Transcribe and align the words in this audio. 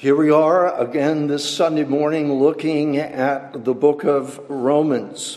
Here 0.00 0.16
we 0.16 0.30
are 0.30 0.74
again 0.80 1.26
this 1.26 1.46
Sunday 1.46 1.84
morning 1.84 2.32
looking 2.32 2.96
at 2.96 3.66
the 3.66 3.74
book 3.74 4.02
of 4.02 4.40
Romans. 4.48 5.36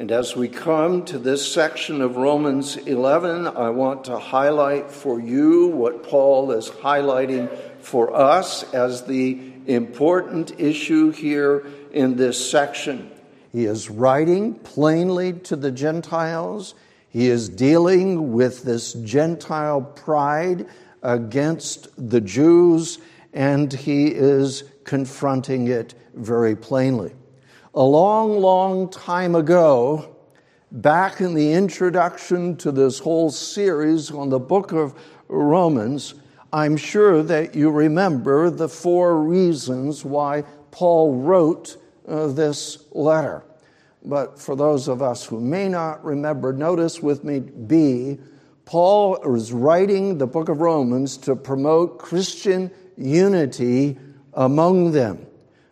And 0.00 0.10
as 0.10 0.34
we 0.34 0.48
come 0.48 1.04
to 1.04 1.20
this 1.20 1.46
section 1.46 2.00
of 2.00 2.16
Romans 2.16 2.76
11, 2.76 3.46
I 3.46 3.70
want 3.70 4.02
to 4.06 4.18
highlight 4.18 4.90
for 4.90 5.20
you 5.20 5.68
what 5.68 6.02
Paul 6.02 6.50
is 6.50 6.68
highlighting 6.68 7.48
for 7.78 8.12
us 8.12 8.64
as 8.74 9.04
the 9.04 9.40
important 9.68 10.58
issue 10.58 11.12
here 11.12 11.64
in 11.92 12.16
this 12.16 12.50
section. 12.50 13.08
He 13.52 13.66
is 13.66 13.88
writing 13.88 14.54
plainly 14.54 15.34
to 15.34 15.54
the 15.54 15.70
Gentiles. 15.70 16.74
He 17.08 17.28
is 17.28 17.48
dealing 17.48 18.32
with 18.32 18.64
this 18.64 18.94
Gentile 18.94 19.80
pride 19.80 20.66
against 21.04 21.88
the 21.96 22.20
Jews, 22.20 22.98
and 23.32 23.72
he 23.72 24.08
is 24.08 24.64
confronting 24.84 25.68
it 25.68 25.94
very 26.14 26.54
plainly. 26.54 27.12
A 27.74 27.82
long, 27.82 28.38
long 28.38 28.90
time 28.90 29.34
ago, 29.34 30.16
back 30.70 31.20
in 31.20 31.34
the 31.34 31.52
introduction 31.52 32.56
to 32.56 32.70
this 32.70 32.98
whole 32.98 33.30
series 33.30 34.10
on 34.10 34.28
the 34.28 34.38
book 34.38 34.72
of 34.72 34.94
Romans, 35.28 36.14
I'm 36.52 36.76
sure 36.76 37.22
that 37.22 37.54
you 37.54 37.70
remember 37.70 38.50
the 38.50 38.68
four 38.68 39.22
reasons 39.22 40.04
why 40.04 40.42
Paul 40.70 41.14
wrote 41.16 41.78
uh, 42.06 42.26
this 42.26 42.84
letter. 42.92 43.44
But 44.04 44.38
for 44.38 44.56
those 44.56 44.88
of 44.88 45.00
us 45.00 45.24
who 45.24 45.40
may 45.40 45.68
not 45.68 46.04
remember, 46.04 46.52
notice 46.52 47.00
with 47.00 47.24
me 47.24 47.40
B. 47.40 48.18
Paul 48.64 49.18
was 49.24 49.52
writing 49.52 50.18
the 50.18 50.26
book 50.26 50.48
of 50.48 50.60
Romans 50.60 51.16
to 51.18 51.36
promote 51.36 51.98
Christian 51.98 52.70
unity 52.96 53.98
among 54.34 54.92
them. 54.92 55.26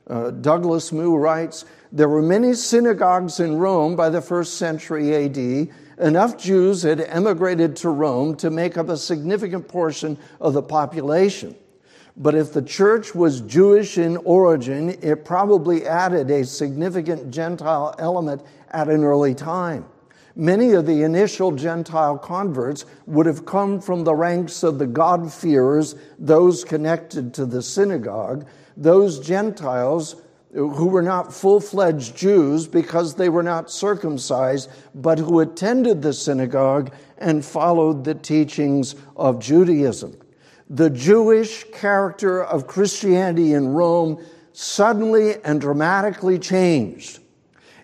Uh, 0.06 0.30
Douglas 0.30 0.93
Moo 0.93 1.16
writes 1.16 1.65
There 1.93 2.09
were 2.09 2.23
many 2.23 2.54
synagogues 2.54 3.40
in 3.40 3.59
Rome 3.59 3.96
by 3.96 4.10
the 4.10 4.21
first 4.21 4.54
century 4.54 5.15
AD. 5.15 5.68
Enough 5.99 6.38
Jews 6.38 6.82
had 6.82 7.01
emigrated 7.01 7.77
to 7.77 7.90
Rome 7.90 8.35
to 8.37 8.51
make 8.51 8.77
up 8.79 8.88
a 8.88 8.96
significant 8.96 9.68
portion 9.68 10.18
of 10.40 10.54
the 10.54 10.62
population. 10.62 11.54
But 12.16 12.35
if 12.35 12.52
the 12.52 12.62
church 12.62 13.15
was 13.15 13.40
Jewish 13.43 13.99
in 13.99 14.16
origin, 14.18 14.90
it 15.02 15.24
probably 15.24 15.87
added 15.87 16.30
a 16.30 16.45
significant 16.45 17.30
Gentile 17.30 17.95
element 17.99 18.43
at 18.71 18.88
an 18.88 19.05
early 19.05 19.34
time. 19.34 19.84
Many 20.36 20.73
of 20.73 20.86
the 20.86 21.02
initial 21.02 21.52
Gentile 21.52 22.18
converts 22.18 22.84
would 23.06 23.26
have 23.26 23.45
come 23.45 23.80
from 23.80 24.04
the 24.04 24.14
ranks 24.14 24.62
of 24.62 24.78
the 24.78 24.87
God-fearers, 24.87 25.96
those 26.18 26.64
connected 26.64 27.34
to 27.34 27.46
the 27.46 27.62
synagogue, 27.62 28.46
those 28.76 29.18
Gentiles 29.20 30.16
who 30.52 30.87
were 30.87 31.02
not 31.02 31.32
full 31.32 31.60
fledged 31.60 32.16
Jews 32.16 32.66
because 32.66 33.14
they 33.14 33.28
were 33.28 33.42
not 33.42 33.70
circumcised, 33.70 34.68
but 34.95 35.18
who 35.18 35.40
attended 35.40 36.02
the 36.02 36.12
synagogue 36.12 36.92
and 37.18 37.44
followed 37.44 38.04
the 38.04 38.15
teachings 38.15 38.96
of 39.16 39.38
Judaism 39.38 40.16
the 40.70 40.88
Jewish 40.88 41.65
character 41.72 42.44
of 42.44 42.68
Christianity 42.68 43.54
in 43.54 43.74
Rome 43.74 44.24
suddenly 44.52 45.34
and 45.44 45.60
dramatically 45.60 46.38
changed. 46.38 47.18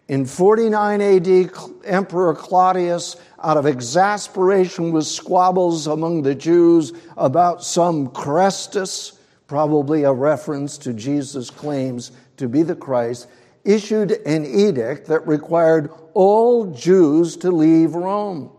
In 0.09 0.25
49 0.25 1.01
AD, 1.01 1.51
Emperor 1.85 2.33
Claudius, 2.33 3.17
out 3.43 3.57
of 3.57 3.67
exasperation 3.67 4.93
with 4.93 5.05
squabbles 5.05 5.89
among 5.89 6.23
the 6.23 6.35
Jews 6.35 6.93
about 7.17 7.65
some 7.65 8.09
Christus, 8.11 9.19
probably 9.49 10.05
a 10.05 10.12
reference 10.12 10.79
to 10.79 10.93
Jesus' 10.93 11.51
claims 11.51 12.12
to 12.37 12.49
be 12.49 12.62
the 12.62 12.77
Christ, 12.77 13.27
issued 13.65 14.12
an 14.25 14.47
edict 14.47 15.09
that 15.09 15.27
required 15.27 15.91
all 16.15 16.66
Jews 16.66 17.37
to 17.39 17.50
leave 17.50 17.97
Rome. 17.97 18.50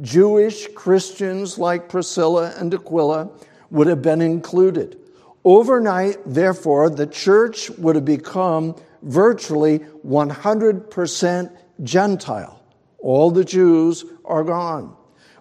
Jewish 0.00 0.68
Christians 0.74 1.58
like 1.58 1.88
Priscilla 1.88 2.54
and 2.56 2.72
Aquila 2.72 3.30
would 3.70 3.88
have 3.88 4.02
been 4.02 4.20
included. 4.20 4.96
Overnight, 5.44 6.18
therefore, 6.24 6.88
the 6.88 7.06
church 7.06 7.68
would 7.70 7.96
have 7.96 8.04
become 8.04 8.76
virtually 9.04 9.80
100% 10.06 11.56
Gentile. 11.82 12.62
All 12.98 13.30
the 13.30 13.44
Jews 13.44 14.04
are 14.24 14.44
gone. 14.44 14.96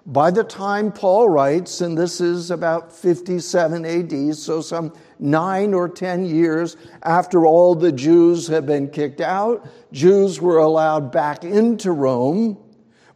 By 0.06 0.32
the 0.32 0.44
time 0.44 0.92
Paul 0.92 1.30
writes, 1.30 1.80
and 1.80 1.98
this 1.98 2.20
is 2.20 2.52
about 2.52 2.92
57 2.92 3.86
AD, 3.86 4.36
so 4.36 4.60
some 4.60 4.94
nine 5.18 5.74
or 5.74 5.88
10 5.88 6.26
years 6.26 6.76
after 7.04 7.46
all 7.46 7.74
the 7.74 7.92
Jews 7.94 8.48
had 8.48 8.66
been 8.66 8.90
kicked 8.90 9.22
out, 9.22 9.66
Jews 9.94 10.42
were 10.42 10.58
allowed 10.58 11.14
back 11.14 11.46
into 11.46 11.94
Rome, 11.94 12.58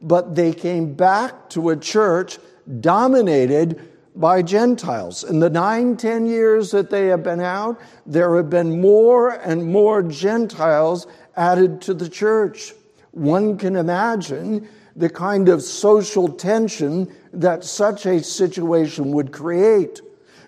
but 0.02 0.36
they 0.36 0.54
came 0.54 0.94
back 0.94 1.50
to 1.50 1.72
a 1.72 1.76
church 1.76 2.38
dominated 2.80 3.82
by 4.20 4.42
Gentiles. 4.42 5.24
In 5.24 5.40
the 5.40 5.50
nine, 5.50 5.96
ten 5.96 6.26
years 6.26 6.72
that 6.72 6.90
they 6.90 7.08
have 7.08 7.24
been 7.24 7.40
out, 7.40 7.80
there 8.06 8.36
have 8.38 8.50
been 8.50 8.82
more 8.82 9.30
and 9.30 9.72
more 9.72 10.02
Gentiles 10.02 11.08
added 11.36 11.82
to 11.82 11.94
the 11.94 12.10
church. 12.10 12.74
One 13.12 13.58
can 13.58 13.76
imagine 13.76 14.68
the 14.96 15.10
kind 15.10 15.50
of 15.50 15.62
social 15.62 16.28
tension 16.28 17.14
that 17.32 17.64
such 17.64 18.06
a 18.08 18.24
situation 18.24 19.12
would 19.12 19.32
create. 19.32 20.02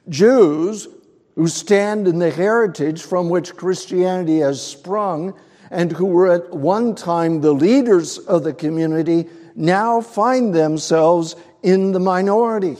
Jews 0.10 0.88
who 1.36 1.48
stand 1.48 2.08
in 2.08 2.20
the 2.20 2.32
heritage 2.32 3.02
from 3.04 3.30
which 3.30 3.56
Christianity 3.56 4.40
has 4.40 4.62
sprung 4.62 5.36
and 5.70 5.92
who 5.92 6.06
were 6.06 6.32
at 6.32 6.52
one 6.52 6.96
time 6.96 7.42
the 7.42 7.54
leaders 7.54 8.18
of 8.18 8.44
the 8.44 8.54
community 8.54 9.30
now 9.56 10.02
find 10.02 10.54
themselves 10.54 11.36
in 11.62 11.92
the 11.92 12.00
minority. 12.00 12.78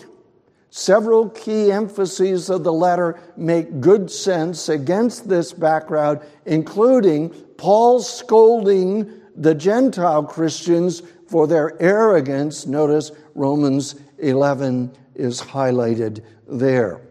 Several 0.72 1.30
key 1.30 1.72
emphases 1.72 2.50
of 2.50 2.64
the 2.64 2.74
letter 2.74 3.20
make 3.36 3.82
good 3.82 4.12
sense 4.12 4.70
against 4.70 5.28
this 5.28 5.52
background, 5.52 6.22
including 6.46 7.30
Paul 7.58 8.02
scolding 8.02 9.12
the 9.36 9.56
Gentile 9.56 10.24
Christians 10.24 11.02
for 11.28 11.48
their 11.48 11.82
arrogance. 11.82 12.68
Notice 12.68 13.12
Romans 13.34 13.96
11 14.20 14.96
is 15.16 15.42
highlighted 15.42 16.24
there. 16.48 17.02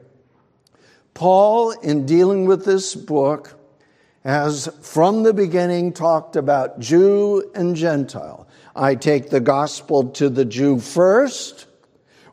Paul, 1.14 1.72
in 1.72 2.06
dealing 2.06 2.44
with 2.44 2.64
this 2.64 2.94
book, 2.94 3.58
has 4.24 4.68
from 4.82 5.22
the 5.24 5.32
beginning 5.32 5.92
talked 5.92 6.36
about 6.36 6.78
Jew 6.78 7.50
and 7.54 7.74
Gentile. 7.74 8.46
I 8.76 8.94
take 8.94 9.30
the 9.30 9.40
gospel 9.40 10.10
to 10.10 10.28
the 10.28 10.44
Jew 10.44 10.78
first 10.78 11.67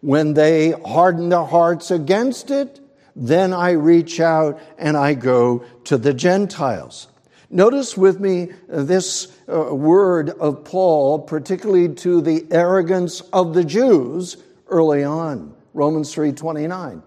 when 0.06 0.36
they 0.36 0.70
harden 0.70 1.30
their 1.30 1.44
hearts 1.44 1.90
against 1.90 2.52
it, 2.52 2.80
then 3.16 3.52
I 3.54 3.72
reach 3.72 4.20
out 4.20 4.60
and 4.78 4.96
I 4.96 5.16
go 5.16 5.66
to 5.86 5.98
the 5.98 6.14
Gentiles. 6.14 7.08
Notice 7.50 7.98
with 7.98 8.20
me 8.20 8.50
this 8.68 9.36
uh, 9.52 9.74
word 9.74 10.30
of 10.30 10.64
Paul, 10.64 11.22
particularly 11.22 11.96
to 11.96 12.22
the 12.22 12.46
arrogance 12.52 13.22
of 13.34 13.56
the 13.56 13.64
Jews 13.64 14.38
early 14.68 15.04
on, 15.04 15.56
Romans 15.74 16.14
3:29. 16.14 17.02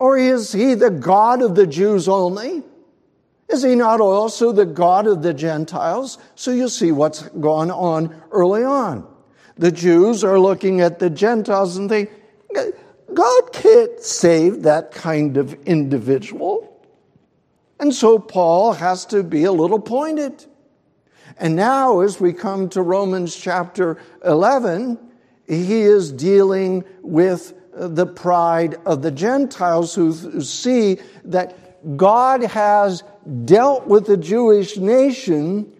Or 0.00 0.18
is 0.18 0.50
he 0.50 0.74
the 0.74 0.90
God 0.90 1.42
of 1.42 1.54
the 1.54 1.66
Jews 1.68 2.08
only? 2.08 2.64
Is 3.48 3.62
he 3.62 3.76
not 3.76 4.00
also 4.00 4.50
the 4.50 4.66
God 4.66 5.06
of 5.06 5.22
the 5.22 5.34
Gentiles? 5.34 6.18
So 6.34 6.50
you 6.50 6.68
see 6.68 6.90
what's 6.90 7.22
gone 7.22 7.70
on 7.70 8.20
early 8.32 8.64
on. 8.64 9.06
The 9.56 9.70
Jews 9.70 10.24
are 10.24 10.40
looking 10.40 10.80
at 10.80 10.98
the 10.98 11.10
Gentiles 11.10 11.76
and 11.76 11.88
they 11.88 12.08
God 13.14 13.52
can't 13.52 14.00
save 14.00 14.62
that 14.62 14.92
kind 14.92 15.36
of 15.36 15.54
individual. 15.64 16.68
And 17.78 17.94
so 17.94 18.18
Paul 18.18 18.72
has 18.74 19.04
to 19.06 19.22
be 19.22 19.44
a 19.44 19.52
little 19.52 19.80
pointed. 19.80 20.46
And 21.38 21.56
now, 21.56 22.00
as 22.00 22.20
we 22.20 22.32
come 22.32 22.68
to 22.70 22.82
Romans 22.82 23.34
chapter 23.34 23.98
11, 24.24 24.98
he 25.46 25.80
is 25.80 26.12
dealing 26.12 26.84
with 27.00 27.54
the 27.74 28.06
pride 28.06 28.76
of 28.86 29.02
the 29.02 29.10
Gentiles 29.10 29.94
who 29.94 30.40
see 30.42 30.98
that 31.24 31.96
God 31.96 32.42
has 32.42 33.02
dealt 33.44 33.86
with 33.86 34.06
the 34.06 34.16
Jewish 34.16 34.76
nation 34.76 35.72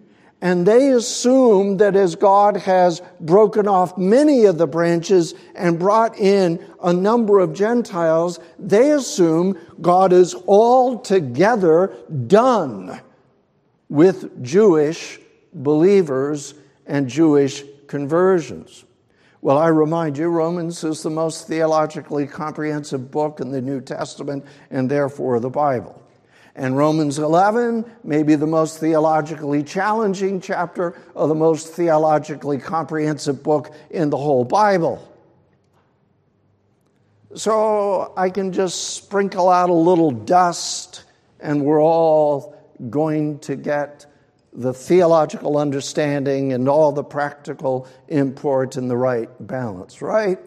and 0.43 0.65
they 0.65 0.89
assume 0.89 1.77
that 1.77 1.95
as 1.95 2.15
God 2.15 2.57
has 2.57 3.01
broken 3.21 3.65
off 3.65 3.97
many 3.97 4.43
of 4.43 4.57
the 4.57 4.67
branches 4.67 5.35
and 5.55 5.79
brought 5.79 6.19
in 6.19 6.61
a 6.83 6.91
number 6.91 7.39
of 7.39 7.53
Gentiles, 7.53 8.41
they 8.59 8.91
assume 8.91 9.57
God 9.79 10.11
is 10.11 10.35
altogether 10.35 11.95
done 12.27 12.99
with 13.87 14.43
Jewish 14.43 15.17
believers 15.53 16.55
and 16.85 17.07
Jewish 17.07 17.63
conversions. 17.87 18.83
Well, 19.39 19.57
I 19.57 19.69
remind 19.69 20.17
you, 20.17 20.27
Romans 20.27 20.83
is 20.83 21.03
the 21.03 21.09
most 21.09 21.47
theologically 21.47 22.27
comprehensive 22.27 23.11
book 23.11 23.39
in 23.39 23.49
the 23.49 23.61
New 23.61 23.79
Testament 23.79 24.45
and 24.71 24.91
therefore 24.91 25.39
the 25.39 25.49
Bible. 25.49 26.02
And 26.55 26.77
Romans 26.77 27.17
11 27.17 27.83
may 28.03 28.21
be 28.21 28.35
the 28.35 28.45
most 28.45 28.79
theologically 28.79 29.63
challenging 29.63 30.39
chapter 30.39 30.95
or 31.15 31.27
the 31.27 31.35
most 31.35 31.69
theologically 31.69 32.59
comprehensive 32.59 33.41
book 33.41 33.73
in 33.89 34.11
the 34.11 34.17
whole 34.17 34.43
Bible. 34.43 35.09
So 37.35 38.13
I 38.15 38.29
can 38.29 38.51
just 38.51 38.95
sprinkle 38.95 39.49
out 39.49 39.71
a 39.71 39.73
little 39.73 40.11
dust 40.11 41.03
and 41.39 41.65
we're 41.65 41.81
all 41.81 42.55
going 42.89 43.39
to 43.39 43.55
get 43.55 44.05
the 44.55 44.73
theological 44.73 45.57
understanding 45.57 46.53
and 46.53 46.69
all 46.69 46.91
the 46.91 47.03
practical 47.03 47.87
import 48.07 48.77
in 48.77 48.87
the 48.87 48.95
right 48.95 49.29
balance, 49.39 50.01
right? 50.01 50.37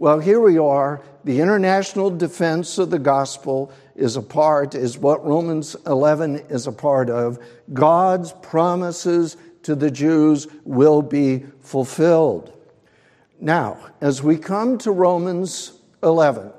Well, 0.00 0.18
here 0.18 0.40
we 0.40 0.56
are. 0.56 1.02
The 1.24 1.42
international 1.42 2.08
defense 2.08 2.78
of 2.78 2.88
the 2.88 2.98
gospel 2.98 3.70
is 3.94 4.16
a 4.16 4.22
part, 4.22 4.74
is 4.74 4.96
what 4.96 5.22
Romans 5.26 5.76
11 5.86 6.46
is 6.48 6.66
a 6.66 6.72
part 6.72 7.10
of. 7.10 7.38
God's 7.74 8.32
promises 8.40 9.36
to 9.64 9.74
the 9.74 9.90
Jews 9.90 10.46
will 10.64 11.02
be 11.02 11.44
fulfilled. 11.60 12.50
Now, 13.42 13.76
as 14.00 14.22
we 14.22 14.38
come 14.38 14.78
to 14.78 14.90
Romans 14.90 15.74
11, 16.02 16.50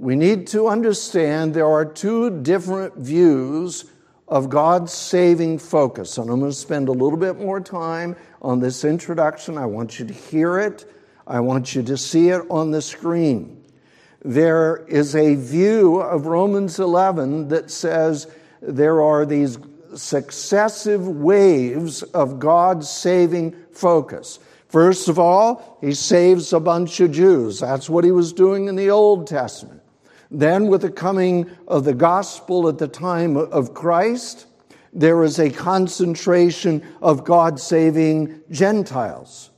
we 0.00 0.16
need 0.16 0.48
to 0.48 0.66
understand 0.66 1.54
there 1.54 1.70
are 1.70 1.84
two 1.84 2.42
different 2.42 2.96
views 2.96 3.84
of 4.26 4.50
God's 4.50 4.92
saving 4.92 5.60
focus. 5.60 6.18
And 6.18 6.28
I'm 6.28 6.40
going 6.40 6.50
to 6.50 6.56
spend 6.56 6.88
a 6.88 6.92
little 6.92 7.16
bit 7.16 7.38
more 7.38 7.60
time 7.60 8.16
on 8.42 8.58
this 8.58 8.84
introduction. 8.84 9.56
I 9.56 9.66
want 9.66 10.00
you 10.00 10.06
to 10.06 10.12
hear 10.12 10.58
it, 10.58 10.84
I 11.26 11.40
want 11.40 11.74
you 11.74 11.82
to 11.82 11.96
see 11.96 12.28
it 12.28 12.42
on 12.50 12.70
the 12.70 12.82
screen. 12.82 13.64
There 14.24 14.84
is 14.88 15.16
a 15.16 15.34
view 15.34 16.00
of 16.00 16.26
Romans 16.26 16.78
11 16.78 17.48
that 17.48 17.70
says 17.70 18.28
there 18.60 19.02
are 19.02 19.26
these 19.26 19.58
successive 19.94 21.06
waves 21.08 22.02
of 22.02 22.38
God's 22.38 22.88
saving 22.88 23.56
focus. 23.72 24.38
First 24.68 25.08
of 25.08 25.18
all, 25.18 25.78
he 25.80 25.94
saves 25.94 26.52
a 26.52 26.60
bunch 26.60 27.00
of 27.00 27.12
Jews. 27.12 27.60
That's 27.60 27.88
what 27.88 28.04
he 28.04 28.10
was 28.10 28.32
doing 28.32 28.68
in 28.68 28.76
the 28.76 28.90
Old 28.90 29.26
Testament. 29.26 29.82
Then, 30.30 30.66
with 30.66 30.82
the 30.82 30.90
coming 30.90 31.48
of 31.68 31.84
the 31.84 31.94
gospel 31.94 32.68
at 32.68 32.78
the 32.78 32.88
time 32.88 33.36
of 33.36 33.74
Christ, 33.74 34.46
there 34.92 35.22
is 35.22 35.38
a 35.38 35.50
concentration 35.50 36.82
of 37.00 37.22
God 37.22 37.60
saving 37.60 38.42
Gentiles. 38.50 39.50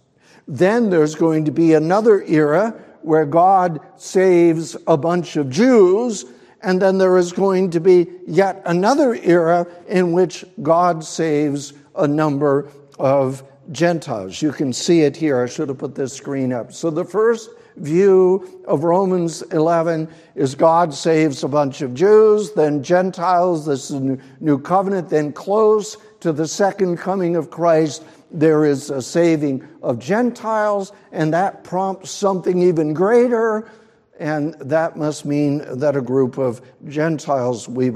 Then 0.49 0.89
there's 0.89 1.15
going 1.15 1.45
to 1.45 1.53
be 1.53 1.75
another 1.75 2.23
era 2.23 2.75
where 3.03 3.27
God 3.27 3.81
saves 3.97 4.77
a 4.87 4.97
bunch 4.97 5.37
of 5.37 5.51
Jews, 5.51 6.25
and 6.63 6.81
then 6.81 6.99
there 6.99 7.19
is 7.19 7.33
going 7.33 7.71
to 7.71 7.81
be 7.81 8.07
yet 8.27 8.63
another 8.65 9.15
era 9.15 9.67
in 9.87 10.13
which 10.13 10.45
God 10.63 11.05
saves 11.05 11.75
a 11.95 12.09
number 12.09 12.69
of 12.99 13.45
Gentiles. 13.71 14.41
You 14.41 14.53
can 14.53 14.73
see 14.73 15.03
it 15.03 15.17
here. 15.17 15.43
I 15.43 15.47
should 15.47 15.69
have 15.69 15.79
put 15.79 15.95
this 15.95 16.15
screen 16.15 16.53
up. 16.53 16.73
So 16.73 16.91
the 16.91 17.05
first 17.05 17.51
view 17.77 18.63
of 18.67 18.85
Romans 18.85 19.43
11 19.43 20.09
is 20.35 20.55
God 20.55 20.93
saves 20.93 21.45
a 21.45 21.49
bunch 21.49 21.83
of 21.83 21.95
Jews, 21.95 22.53
then 22.53 22.83
Gentiles, 22.83 23.67
this 23.67 23.91
is 23.91 24.01
new 24.41 24.59
covenant, 24.59 25.11
then 25.11 25.33
close 25.33 25.97
to 26.21 26.33
the 26.33 26.49
second 26.49 26.97
coming 26.97 27.37
of 27.37 27.51
Christ, 27.51 28.03
there 28.31 28.65
is 28.65 28.91
a 28.91 29.03
saving 29.03 29.67
of 29.83 29.99
Gentiles, 29.99 30.93
and 31.13 31.33
that 31.33 31.65
prompts 31.65 32.11
something 32.11 32.61
even 32.63 32.95
greater, 32.95 33.71
and 34.19 34.55
that 34.61 34.97
must 34.97 35.25
mean 35.25 35.65
that 35.79 35.97
a 35.97 36.01
group 36.01 36.39
of 36.39 36.61
Gentiles 36.87 37.69
we, 37.69 37.93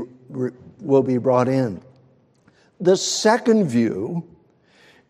will 0.81 1.03
be 1.03 1.19
brought 1.19 1.49
in. 1.49 1.83
The 2.81 2.97
second 2.97 3.69
view 3.69 4.29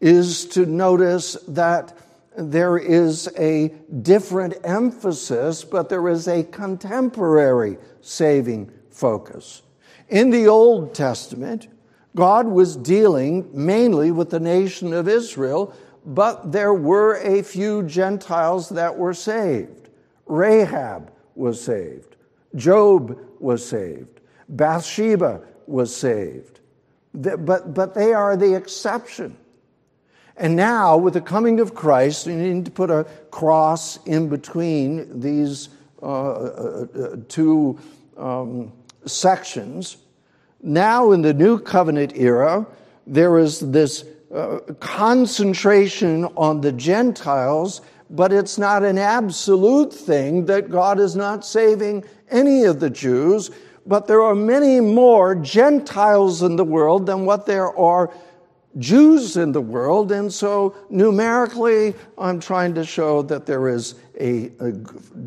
is 0.00 0.46
to 0.46 0.66
notice 0.66 1.34
that 1.48 1.96
there 2.36 2.76
is 2.76 3.28
a 3.38 3.68
different 4.02 4.54
emphasis, 4.64 5.64
but 5.64 5.88
there 5.88 6.08
is 6.08 6.28
a 6.28 6.44
contemporary 6.44 7.78
saving 8.00 8.70
focus. 8.90 9.62
In 10.08 10.30
the 10.30 10.48
Old 10.48 10.94
Testament, 10.94 11.68
God 12.14 12.46
was 12.46 12.76
dealing 12.76 13.48
mainly 13.52 14.10
with 14.10 14.30
the 14.30 14.40
nation 14.40 14.92
of 14.92 15.08
Israel, 15.08 15.74
but 16.04 16.52
there 16.52 16.74
were 16.74 17.16
a 17.16 17.42
few 17.42 17.82
Gentiles 17.84 18.68
that 18.70 18.96
were 18.96 19.14
saved. 19.14 19.88
Rahab 20.26 21.12
was 21.34 21.62
saved. 21.62 22.16
Job 22.54 23.18
was 23.40 23.66
saved. 23.66 24.20
Bathsheba 24.48 25.42
was 25.66 25.94
saved. 25.94 26.60
But, 27.14 27.74
but 27.74 27.94
they 27.94 28.12
are 28.12 28.36
the 28.36 28.54
exception. 28.54 29.36
And 30.36 30.56
now, 30.56 30.96
with 30.96 31.14
the 31.14 31.20
coming 31.20 31.60
of 31.60 31.74
Christ, 31.74 32.26
you 32.26 32.34
need 32.34 32.64
to 32.64 32.70
put 32.70 32.90
a 32.90 33.04
cross 33.30 33.98
in 34.06 34.28
between 34.28 35.20
these 35.20 35.68
uh, 36.02 36.06
uh, 36.06 36.86
uh, 36.98 37.16
two 37.28 37.78
um, 38.16 38.72
sections. 39.04 39.98
Now, 40.62 41.10
in 41.10 41.22
the 41.22 41.34
new 41.34 41.58
covenant 41.58 42.16
era, 42.16 42.66
there 43.06 43.38
is 43.38 43.58
this 43.58 44.04
uh, 44.32 44.58
concentration 44.78 46.24
on 46.36 46.60
the 46.60 46.70
Gentiles, 46.72 47.80
but 48.10 48.32
it's 48.32 48.58
not 48.58 48.84
an 48.84 48.96
absolute 48.96 49.92
thing 49.92 50.46
that 50.46 50.70
God 50.70 51.00
is 51.00 51.16
not 51.16 51.44
saving 51.44 52.04
any 52.30 52.64
of 52.64 52.78
the 52.78 52.90
Jews, 52.90 53.50
but 53.86 54.06
there 54.06 54.22
are 54.22 54.34
many 54.34 54.80
more 54.80 55.34
Gentiles 55.34 56.42
in 56.42 56.56
the 56.56 56.64
world 56.64 57.06
than 57.06 57.26
what 57.26 57.44
there 57.44 57.76
are 57.76 58.12
Jews 58.78 59.36
in 59.36 59.52
the 59.52 59.60
world, 59.60 60.12
and 60.12 60.32
so 60.32 60.74
numerically, 60.88 61.94
I'm 62.16 62.40
trying 62.40 62.74
to 62.74 62.84
show 62.84 63.20
that 63.22 63.44
there 63.44 63.68
is 63.68 63.96
a, 64.18 64.50
a, 64.60 64.72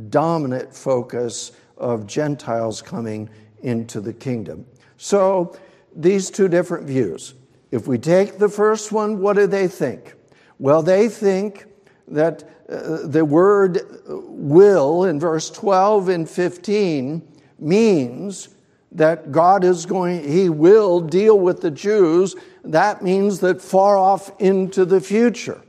dominant 0.09 0.73
focus 0.73 1.51
of 1.77 2.07
Gentiles 2.07 2.81
coming 2.81 3.29
into 3.61 4.01
the 4.01 4.13
kingdom. 4.13 4.65
So, 5.05 5.55
these 5.95 6.31
two 6.31 6.47
different 6.47 6.87
views. 6.87 7.35
If 7.69 7.85
we 7.85 7.99
take 7.99 8.39
the 8.39 8.49
first 8.49 8.91
one, 8.91 9.19
what 9.19 9.35
do 9.35 9.45
they 9.45 9.67
think? 9.67 10.15
Well, 10.57 10.81
they 10.81 11.09
think 11.09 11.67
that 12.07 12.43
uh, 12.67 13.05
the 13.05 13.23
word 13.23 13.81
will 14.07 15.03
in 15.03 15.19
verse 15.19 15.51
12 15.51 16.09
and 16.09 16.27
15 16.27 17.21
means 17.59 18.49
that 18.93 19.31
God 19.31 19.63
is 19.63 19.85
going, 19.85 20.27
He 20.27 20.49
will 20.49 21.01
deal 21.01 21.37
with 21.37 21.61
the 21.61 21.69
Jews 21.69 22.35
that 22.63 23.03
means 23.03 23.41
that 23.41 23.61
far 23.61 23.99
off 23.99 24.31
into 24.41 24.85
the 24.85 24.99
future. 24.99 25.61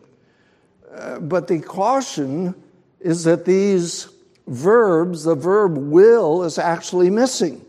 Uh, 0.91 1.21
but 1.21 1.47
the 1.47 1.61
caution 1.61 2.55
is 3.01 3.25
that 3.25 3.45
these 3.45 4.09
verbs, 4.47 5.25
the 5.25 5.35
verb 5.35 5.77
will, 5.77 6.43
is 6.43 6.57
actually 6.57 7.11
missing. 7.11 7.66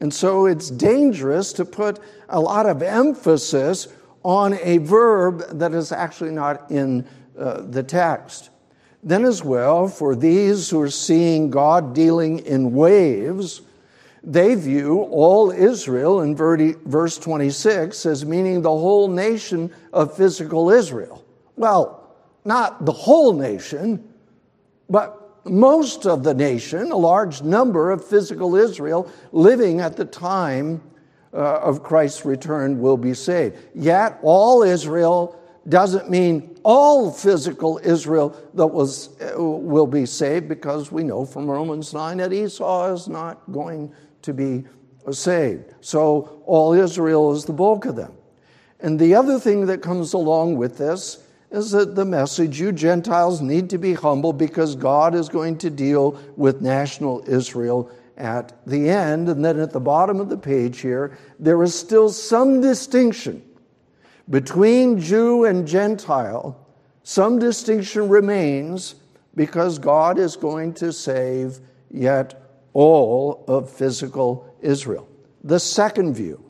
And 0.00 0.12
so 0.12 0.46
it's 0.46 0.70
dangerous 0.70 1.52
to 1.54 1.64
put 1.64 1.98
a 2.28 2.40
lot 2.40 2.66
of 2.66 2.82
emphasis 2.82 3.88
on 4.22 4.54
a 4.62 4.78
verb 4.78 5.58
that 5.58 5.72
is 5.74 5.92
actually 5.92 6.30
not 6.30 6.70
in 6.70 7.06
uh, 7.38 7.62
the 7.62 7.82
text. 7.82 8.50
Then, 9.02 9.24
as 9.24 9.44
well, 9.44 9.88
for 9.88 10.16
these 10.16 10.70
who 10.70 10.80
are 10.80 10.90
seeing 10.90 11.50
God 11.50 11.94
dealing 11.94 12.40
in 12.40 12.74
waves, 12.74 13.62
they 14.24 14.54
view 14.56 14.98
all 14.98 15.50
Israel 15.50 16.20
in 16.20 16.34
verse 16.34 17.16
26 17.16 18.06
as 18.06 18.26
meaning 18.26 18.62
the 18.62 18.70
whole 18.70 19.08
nation 19.08 19.72
of 19.92 20.16
physical 20.16 20.70
Israel. 20.70 21.24
Well, 21.56 22.12
not 22.44 22.84
the 22.84 22.92
whole 22.92 23.32
nation, 23.32 24.12
but 24.90 25.27
most 25.50 26.06
of 26.06 26.22
the 26.22 26.34
nation, 26.34 26.90
a 26.90 26.96
large 26.96 27.42
number 27.42 27.90
of 27.90 28.04
physical 28.04 28.56
Israel 28.56 29.10
living 29.32 29.80
at 29.80 29.96
the 29.96 30.04
time 30.04 30.82
uh, 31.32 31.60
of 31.60 31.82
Christ's 31.82 32.24
return 32.24 32.80
will 32.80 32.96
be 32.96 33.14
saved. 33.14 33.56
Yet, 33.74 34.18
all 34.22 34.62
Israel 34.62 35.38
doesn't 35.68 36.08
mean 36.08 36.58
all 36.62 37.10
physical 37.10 37.78
Israel 37.82 38.34
that 38.54 38.66
was, 38.66 39.20
uh, 39.20 39.40
will 39.42 39.86
be 39.86 40.06
saved 40.06 40.48
because 40.48 40.90
we 40.90 41.02
know 41.02 41.24
from 41.24 41.46
Romans 41.46 41.92
9 41.92 42.18
that 42.18 42.32
Esau 42.32 42.92
is 42.92 43.08
not 43.08 43.40
going 43.52 43.92
to 44.22 44.32
be 44.32 44.64
saved. 45.12 45.74
So 45.80 46.42
all 46.46 46.72
Israel 46.72 47.32
is 47.32 47.44
the 47.44 47.52
bulk 47.52 47.84
of 47.84 47.96
them. 47.96 48.12
And 48.80 48.98
the 48.98 49.14
other 49.14 49.38
thing 49.38 49.66
that 49.66 49.82
comes 49.82 50.12
along 50.12 50.56
with 50.56 50.78
this 50.78 51.22
is 51.50 51.70
that 51.70 51.94
the 51.94 52.04
message 52.04 52.60
you 52.60 52.72
Gentiles 52.72 53.40
need 53.40 53.70
to 53.70 53.78
be 53.78 53.94
humble 53.94 54.32
because 54.32 54.76
God 54.76 55.14
is 55.14 55.28
going 55.28 55.58
to 55.58 55.70
deal 55.70 56.12
with 56.36 56.60
national 56.60 57.24
Israel 57.26 57.90
at 58.16 58.52
the 58.66 58.88
end. 58.90 59.28
And 59.28 59.44
then 59.44 59.58
at 59.58 59.72
the 59.72 59.80
bottom 59.80 60.20
of 60.20 60.28
the 60.28 60.36
page 60.36 60.80
here, 60.80 61.16
there 61.38 61.62
is 61.62 61.74
still 61.74 62.10
some 62.10 62.60
distinction 62.60 63.42
between 64.28 65.00
Jew 65.00 65.44
and 65.44 65.66
Gentile. 65.66 66.66
Some 67.02 67.38
distinction 67.38 68.08
remains 68.08 68.96
because 69.34 69.78
God 69.78 70.18
is 70.18 70.36
going 70.36 70.74
to 70.74 70.92
save 70.92 71.60
yet 71.90 72.42
all 72.74 73.44
of 73.48 73.70
physical 73.70 74.54
Israel. 74.60 75.08
The 75.44 75.60
second 75.60 76.14
view, 76.14 76.44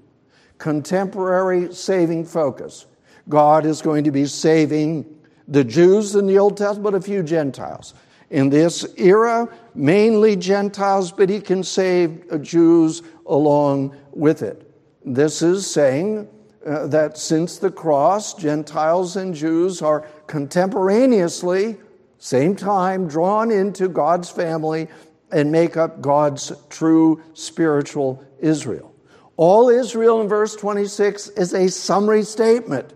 contemporary 0.56 1.72
saving 1.72 2.24
focus. 2.24 2.86
God 3.28 3.66
is 3.66 3.82
going 3.82 4.04
to 4.04 4.10
be 4.10 4.26
saving 4.26 5.06
the 5.46 5.64
Jews 5.64 6.14
in 6.14 6.26
the 6.26 6.38
Old 6.38 6.56
Testament, 6.56 6.84
but 6.84 6.94
a 6.94 7.00
few 7.00 7.22
Gentiles. 7.22 7.94
In 8.30 8.50
this 8.50 8.86
era, 8.96 9.48
mainly 9.74 10.36
Gentiles, 10.36 11.12
but 11.12 11.30
he 11.30 11.40
can 11.40 11.62
save 11.62 12.42
Jews 12.42 13.02
along 13.26 13.96
with 14.12 14.42
it. 14.42 14.70
This 15.04 15.40
is 15.40 15.70
saying 15.70 16.28
uh, 16.66 16.86
that 16.88 17.16
since 17.16 17.58
the 17.58 17.70
cross, 17.70 18.34
Gentiles 18.34 19.16
and 19.16 19.34
Jews 19.34 19.80
are 19.80 20.06
contemporaneously, 20.26 21.76
same 22.18 22.54
time, 22.54 23.08
drawn 23.08 23.50
into 23.50 23.88
God's 23.88 24.28
family 24.28 24.88
and 25.30 25.52
make 25.52 25.76
up 25.76 26.00
God's 26.00 26.52
true 26.68 27.22
spiritual 27.32 28.22
Israel. 28.40 28.94
All 29.36 29.68
Israel 29.68 30.20
in 30.20 30.28
verse 30.28 30.56
26 30.56 31.28
is 31.30 31.54
a 31.54 31.68
summary 31.68 32.24
statement, 32.24 32.92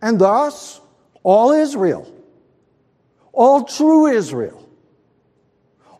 and 0.00 0.18
thus, 0.18 0.80
all 1.22 1.52
Israel, 1.52 2.12
all 3.32 3.64
true 3.64 4.06
Israel, 4.06 4.68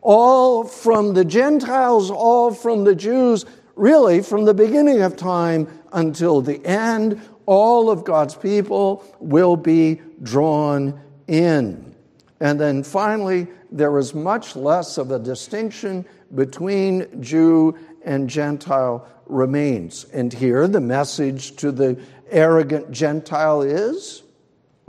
all 0.01 0.63
from 0.63 1.13
the 1.13 1.25
Gentiles, 1.25 2.09
all 2.09 2.53
from 2.53 2.83
the 2.83 2.95
Jews, 2.95 3.45
really 3.75 4.21
from 4.21 4.45
the 4.45 4.53
beginning 4.53 5.01
of 5.01 5.15
time 5.15 5.67
until 5.91 6.41
the 6.41 6.65
end, 6.65 7.21
all 7.45 7.89
of 7.89 8.03
God's 8.03 8.35
people 8.35 9.03
will 9.19 9.55
be 9.55 10.01
drawn 10.21 10.99
in. 11.27 11.95
And 12.39 12.59
then 12.59 12.83
finally, 12.83 13.47
there 13.71 13.97
is 13.99 14.13
much 14.13 14.55
less 14.55 14.97
of 14.97 15.11
a 15.11 15.19
distinction 15.19 16.05
between 16.33 17.21
Jew 17.21 17.77
and 18.03 18.29
Gentile 18.29 19.07
remains. 19.25 20.05
And 20.13 20.31
here 20.33 20.67
the 20.67 20.79
message 20.79 21.55
to 21.57 21.71
the 21.71 21.99
arrogant 22.31 22.91
Gentile 22.91 23.61
is 23.61 24.23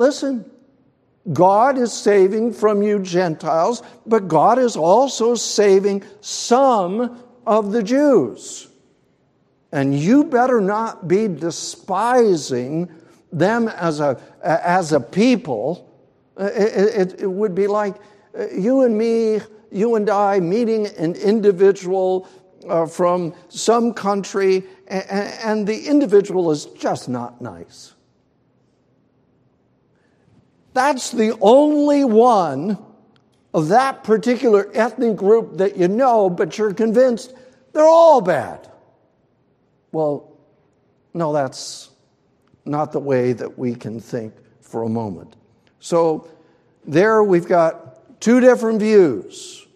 listen, 0.00 0.50
God 1.32 1.76
is 1.76 1.92
saving 1.92 2.54
from 2.54 2.82
you 2.82 2.98
Gentiles, 2.98 3.82
but 4.06 4.26
God 4.26 4.58
is 4.58 4.76
also 4.76 5.34
saving 5.34 6.02
some 6.22 7.22
of 7.46 7.72
the 7.72 7.82
Jews. 7.82 8.68
And 9.70 9.96
you 9.96 10.24
better 10.24 10.60
not 10.60 11.06
be 11.06 11.28
despising 11.28 12.90
them 13.30 13.68
as 13.68 14.00
a, 14.00 14.20
as 14.42 14.92
a 14.92 14.98
people. 14.98 15.86
It, 16.38 17.12
it, 17.12 17.20
it 17.20 17.30
would 17.30 17.54
be 17.54 17.66
like 17.66 17.96
uh, 18.36 18.46
you 18.48 18.80
and 18.82 18.96
me, 18.96 19.40
you 19.70 19.94
and 19.94 20.08
I 20.08 20.40
meeting 20.40 20.86
an 20.86 21.14
individual 21.14 22.26
uh, 22.68 22.86
from 22.86 23.34
some 23.48 23.92
country, 23.92 24.64
and, 24.90 25.66
the 25.66 25.86
individual 25.86 26.50
is 26.50 26.66
just 26.66 27.08
not 27.08 27.40
nice. 27.40 27.94
That's 30.72 31.10
the 31.10 31.36
only 31.40 32.04
one 32.04 32.78
of 33.54 33.68
that 33.68 34.04
particular 34.04 34.68
ethnic 34.74 35.16
group 35.16 35.58
that 35.58 35.76
you 35.76 35.88
know, 35.88 36.28
but 36.28 36.58
you're 36.58 36.74
convinced 36.74 37.34
they're 37.72 37.84
all 37.84 38.20
bad. 38.20 38.68
Well, 39.92 40.32
no, 41.14 41.32
that's 41.32 41.90
not 42.64 42.92
the 42.92 43.00
way 43.00 43.32
that 43.32 43.58
we 43.58 43.74
can 43.74 44.00
think 44.00 44.34
for 44.60 44.82
a 44.82 44.88
moment. 44.88 45.36
So, 45.78 46.28
there 46.84 47.22
we've 47.22 47.46
got 47.46 48.20
two 48.20 48.40
different 48.40 48.80
views. 48.80 49.66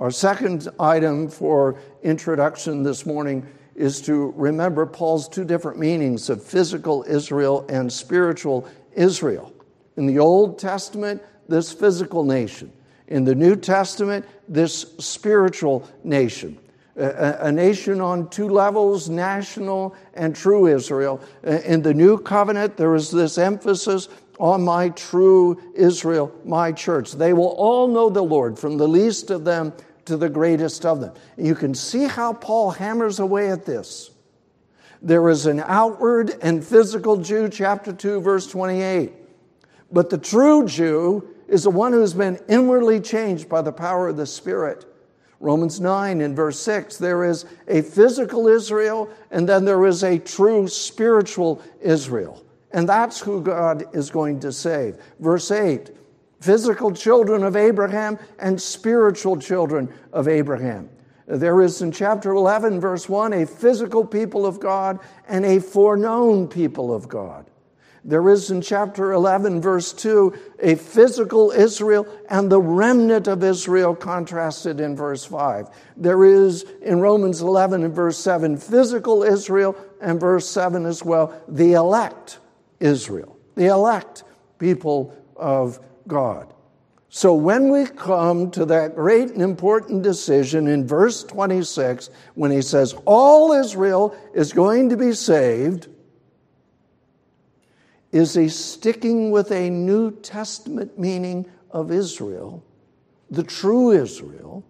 Our 0.00 0.10
second 0.10 0.68
item 0.78 1.28
for 1.28 1.78
introduction 2.02 2.82
this 2.82 3.06
morning 3.06 3.46
is 3.76 4.00
to 4.02 4.32
remember 4.36 4.86
Paul's 4.86 5.28
two 5.28 5.44
different 5.44 5.78
meanings 5.78 6.30
of 6.30 6.42
physical 6.42 7.04
Israel 7.08 7.66
and 7.68 7.92
spiritual 7.92 8.68
Israel. 8.94 9.52
In 9.96 10.06
the 10.06 10.18
Old 10.18 10.58
Testament, 10.58 11.22
this 11.48 11.72
physical 11.72 12.24
nation. 12.24 12.72
In 13.08 13.24
the 13.24 13.34
New 13.34 13.56
Testament, 13.56 14.24
this 14.48 14.94
spiritual 14.98 15.88
nation 16.02 16.58
a, 16.96 17.46
a, 17.46 17.52
nation 17.52 18.00
on 18.00 18.28
two 18.28 18.48
levels 18.48 19.08
national 19.08 19.94
and 20.14 20.34
true 20.34 20.66
Israel. 20.66 21.20
In 21.42 21.82
the 21.82 21.94
new 21.94 22.18
covenant, 22.18 22.76
there 22.76 22.94
is 22.94 23.10
this 23.10 23.38
emphasis 23.38 24.08
on 24.38 24.62
my 24.62 24.90
true 24.90 25.60
Israel, 25.74 26.32
my 26.44 26.72
church. 26.72 27.12
They 27.12 27.32
will 27.32 27.54
all 27.56 27.88
know 27.88 28.10
the 28.10 28.22
Lord, 28.22 28.58
from 28.58 28.76
the 28.76 28.88
least 28.88 29.30
of 29.30 29.44
them 29.44 29.72
to 30.06 30.16
the 30.16 30.28
greatest 30.28 30.84
of 30.84 31.00
them. 31.00 31.14
You 31.36 31.54
can 31.54 31.74
see 31.74 32.04
how 32.04 32.32
Paul 32.32 32.70
hammers 32.70 33.20
away 33.20 33.50
at 33.50 33.64
this. 33.64 34.10
There 35.02 35.28
is 35.28 35.46
an 35.46 35.60
outward 35.60 36.34
and 36.40 36.64
physical 36.64 37.18
Jew, 37.18 37.48
chapter 37.48 37.92
2, 37.92 38.20
verse 38.20 38.46
28. 38.46 39.12
But 39.92 40.10
the 40.10 40.18
true 40.18 40.66
Jew 40.66 41.28
is 41.46 41.64
the 41.64 41.70
one 41.70 41.92
who's 41.92 42.14
been 42.14 42.38
inwardly 42.48 43.00
changed 43.00 43.48
by 43.48 43.62
the 43.62 43.72
power 43.72 44.08
of 44.08 44.16
the 44.16 44.26
Spirit. 44.26 44.86
Romans 45.40 45.78
9 45.78 46.22
in 46.22 46.34
verse 46.34 46.58
6, 46.60 46.96
there 46.96 47.22
is 47.22 47.44
a 47.68 47.82
physical 47.82 48.48
Israel 48.48 49.10
and 49.30 49.46
then 49.46 49.66
there 49.66 49.84
is 49.84 50.02
a 50.02 50.18
true 50.18 50.66
spiritual 50.66 51.62
Israel. 51.82 52.42
And 52.70 52.88
that's 52.88 53.20
who 53.20 53.42
God 53.42 53.84
is 53.94 54.10
going 54.10 54.40
to 54.40 54.52
save. 54.52 54.96
Verse 55.20 55.50
8, 55.50 55.90
physical 56.44 56.92
children 56.92 57.42
of 57.42 57.56
Abraham 57.56 58.18
and 58.38 58.60
spiritual 58.60 59.38
children 59.38 59.92
of 60.12 60.28
Abraham. 60.28 60.90
There 61.26 61.62
is 61.62 61.80
in 61.80 61.90
chapter 61.90 62.32
11, 62.32 62.80
verse 62.80 63.08
1, 63.08 63.32
a 63.32 63.46
physical 63.46 64.04
people 64.04 64.44
of 64.44 64.60
God 64.60 64.98
and 65.26 65.46
a 65.46 65.58
foreknown 65.58 66.48
people 66.48 66.94
of 66.94 67.08
God. 67.08 67.46
There 68.06 68.28
is 68.28 68.50
in 68.50 68.60
chapter 68.60 69.12
11, 69.12 69.62
verse 69.62 69.94
2, 69.94 70.34
a 70.60 70.74
physical 70.74 71.50
Israel 71.50 72.06
and 72.28 72.52
the 72.52 72.60
remnant 72.60 73.26
of 73.26 73.42
Israel 73.42 73.94
contrasted 73.94 74.78
in 74.78 74.94
verse 74.94 75.24
5. 75.24 75.70
There 75.96 76.26
is 76.26 76.64
in 76.82 77.00
Romans 77.00 77.40
11 77.40 77.84
and 77.84 77.94
verse 77.94 78.18
7, 78.18 78.58
physical 78.58 79.22
Israel 79.22 79.74
and 80.02 80.20
verse 80.20 80.46
7 80.46 80.84
as 80.84 81.02
well, 81.02 81.40
the 81.48 81.72
elect 81.72 82.38
Israel, 82.80 83.38
the 83.54 83.68
elect 83.68 84.24
people 84.58 85.16
of 85.36 85.80
God. 86.06 86.52
So 87.08 87.32
when 87.32 87.70
we 87.70 87.86
come 87.86 88.50
to 88.50 88.64
that 88.66 88.96
great 88.96 89.30
and 89.30 89.40
important 89.40 90.02
decision 90.02 90.66
in 90.66 90.84
verse 90.84 91.22
26, 91.22 92.10
when 92.34 92.50
he 92.50 92.60
says, 92.60 92.94
All 93.04 93.52
Israel 93.52 94.16
is 94.34 94.52
going 94.52 94.88
to 94.88 94.96
be 94.96 95.12
saved, 95.12 95.86
is 98.10 98.34
he 98.34 98.48
sticking 98.48 99.30
with 99.30 99.52
a 99.52 99.70
New 99.70 100.10
Testament 100.10 100.98
meaning 100.98 101.46
of 101.70 101.92
Israel, 101.92 102.64
the 103.30 103.44
true 103.44 103.90
Israel, 103.92 104.64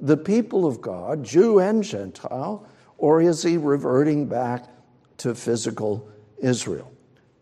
the 0.00 0.16
people 0.16 0.66
of 0.66 0.80
God, 0.80 1.22
Jew 1.22 1.58
and 1.60 1.84
Gentile, 1.84 2.66
or 2.98 3.20
is 3.20 3.42
he 3.42 3.56
reverting 3.56 4.26
back 4.26 4.66
to 5.18 5.34
physical 5.34 6.08
Israel? 6.38 6.92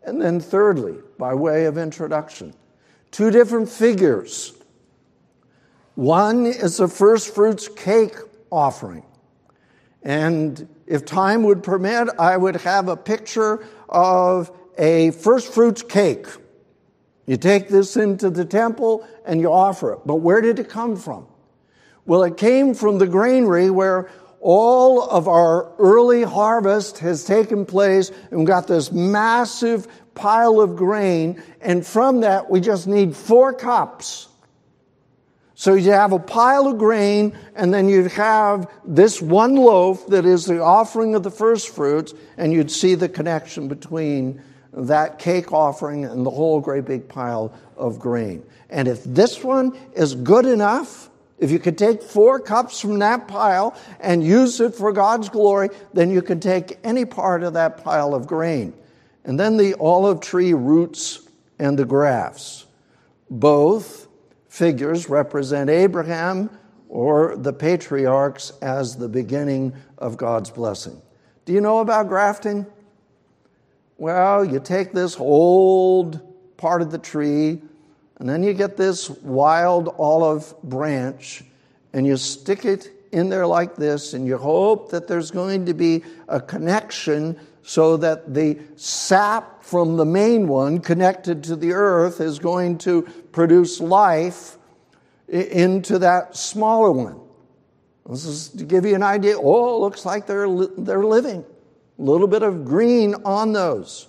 And 0.03 0.21
then, 0.21 0.41
thirdly, 0.41 0.99
by 1.19 1.35
way 1.35 1.67
of 1.67 1.79
introduction, 1.79 2.55
two 3.11 3.31
different 3.31 3.69
figures. 3.69 4.53
One 5.95 6.47
is 6.47 6.77
the 6.77 6.89
first 6.89 7.35
fruits 7.35 7.69
cake 7.69 8.15
offering. 8.51 9.05
And 10.03 10.69
if 10.87 11.05
time 11.05 11.43
would 11.43 11.63
permit, 11.63 12.09
I 12.19 12.37
would 12.37 12.57
have 12.57 12.89
a 12.89 12.97
picture 12.97 13.67
of 13.89 14.51
a 14.79 15.11
first 15.11 15.53
fruits 15.53 15.83
cake. 15.83 16.27
You 17.27 17.37
take 17.37 17.69
this 17.69 17.97
into 17.97 18.31
the 18.31 18.45
temple 18.45 19.07
and 19.27 19.41
you 19.41 19.53
offer 19.53 19.93
it. 19.93 20.01
But 20.07 20.17
where 20.17 20.41
did 20.41 20.59
it 20.59 20.69
come 20.69 20.97
from? 20.97 21.27
Well, 22.07 22.23
it 22.23 22.37
came 22.39 22.73
from 22.75 22.99
the 22.99 23.07
granary 23.07 23.69
where 23.71 24.09
all 24.41 25.03
of 25.03 25.29
our 25.29 25.73
early 25.79 26.23
harvest 26.23 26.99
has 26.99 27.25
taken 27.25 27.67
place 27.67 28.11
and 28.31 28.39
we've 28.39 28.47
got 28.47 28.67
this 28.67 28.93
massive 28.93 29.89
pile 30.19 30.61
of 30.61 30.77
grain. 30.77 31.43
And 31.61 31.87
from 31.87 32.21
that, 32.21 32.51
we 32.51 32.61
just 32.61 32.87
need 32.87 33.17
four 33.17 33.53
cups. 33.55 34.29
So 35.55 35.75
you 35.75 35.91
have 35.91 36.13
a 36.13 36.21
pile 36.21 36.69
of 36.69 36.79
grain, 36.79 37.37
and 37.57 37.75
then 37.75 37.89
you'd 37.89 38.13
have 38.13 38.71
this 38.85 39.21
one 39.21 39.57
loaf 39.57 40.07
that 40.07 40.25
is 40.25 40.45
the 40.45 40.63
offering 40.63 41.17
of 41.17 41.25
the 41.25 41.33
first 41.33 41.71
fruits, 41.71 42.15
and 42.37 42.53
you'd 42.53 42.71
see 42.71 42.95
the 42.95 43.09
connection 43.09 43.67
between 43.67 44.41
that 44.73 45.19
cake 45.19 45.53
offering 45.53 46.05
and 46.05 46.25
the 46.25 46.31
whole 46.31 46.61
great 46.61 46.85
big 46.85 47.09
pile 47.09 47.53
of 47.77 47.99
grain. 47.99 48.45
And 48.71 48.87
if 48.87 49.03
this 49.03 49.43
one 49.43 49.77
is 49.95 50.15
good 50.15 50.47
enough, 50.47 51.11
if 51.39 51.51
you 51.51 51.59
could 51.59 51.77
take 51.77 52.03
four 52.03 52.39
cups 52.39 52.81
from 52.81 52.99
that 53.01 53.27
pile 53.27 53.77
and 53.99 54.23
use 54.23 54.61
it 54.61 54.75
for 54.75 54.93
God's 54.93 55.29
glory, 55.29 55.71
then 55.93 56.11
you 56.11 56.23
could 56.23 56.43
take 56.43 56.79
any 56.85 57.05
part 57.05 57.43
of 57.43 57.55
that 57.55 57.83
pile 57.83 58.15
of 58.15 58.27
grain. 58.29 58.75
And 59.29 59.39
then 59.39 59.59
the 59.59 59.75
olive 59.75 60.21
tree 60.21 60.55
roots 60.55 61.21
and 61.59 61.79
the 61.79 61.85
grafts. 61.85 62.65
Both 63.29 64.09
figures 64.49 65.11
represent 65.11 65.69
Abraham 65.69 66.49
or 66.89 67.37
the 67.37 67.53
patriarchs 67.53 68.53
as 68.63 68.97
the 68.97 69.07
beginning 69.07 69.75
of 69.99 70.17
God's 70.17 70.49
blessing. 70.49 70.99
Do 71.45 71.53
you 71.53 71.61
know 71.61 71.81
about 71.81 72.09
grafting? 72.09 72.65
Well, 73.99 74.47
you 74.47 74.61
take 74.61 74.95
this 74.95 75.21
old 75.21 76.23
part 76.57 76.81
of 76.81 76.91
the 76.91 76.97
tree, 76.97 77.61
and 78.19 78.27
then 78.27 78.43
you 78.43 78.55
get 78.55 78.79
this 78.79 79.11
wild 79.11 79.95
olive 79.99 80.55
branch, 80.63 81.45
and 81.93 82.07
you 82.07 82.17
stick 82.17 82.65
it 82.65 82.91
in 83.13 83.29
there 83.29 83.47
like 83.47 83.77
this, 83.77 84.15
and 84.15 84.27
you 84.27 84.39
hope 84.39 84.91
that 84.93 85.07
there's 85.07 85.31
going 85.31 85.67
to 85.67 85.75
be 85.75 86.03
a 86.29 86.41
connection 86.41 87.39
so 87.69 87.99
that 87.99 88.33
the 88.33 88.59
sap 88.77 89.63
from 89.63 89.99
the 89.99 90.05
main 90.07 90.49
one 90.49 90.81
connected 90.81 91.45
to 91.45 91.55
the 91.55 91.71
earth 91.73 92.19
is 92.19 92.39
going 92.39 92.79
to 92.79 93.03
produce 93.31 93.79
life 93.79 94.57
into 95.29 95.99
that 95.99 96.35
smaller 96.35 96.91
one. 96.91 97.21
This 98.09 98.25
is 98.25 98.49
to 98.49 98.65
give 98.65 98.87
you 98.87 98.95
an 98.95 99.03
idea. 99.03 99.35
Oh, 99.37 99.77
it 99.77 99.81
looks 99.81 100.07
like 100.07 100.27
they're, 100.27 100.49
they're 100.79 101.05
living. 101.05 101.45
A 101.99 102.03
little 102.03 102.27
bit 102.27 102.43
of 102.43 102.65
green 102.65 103.15
on 103.27 103.53
those. 103.53 104.09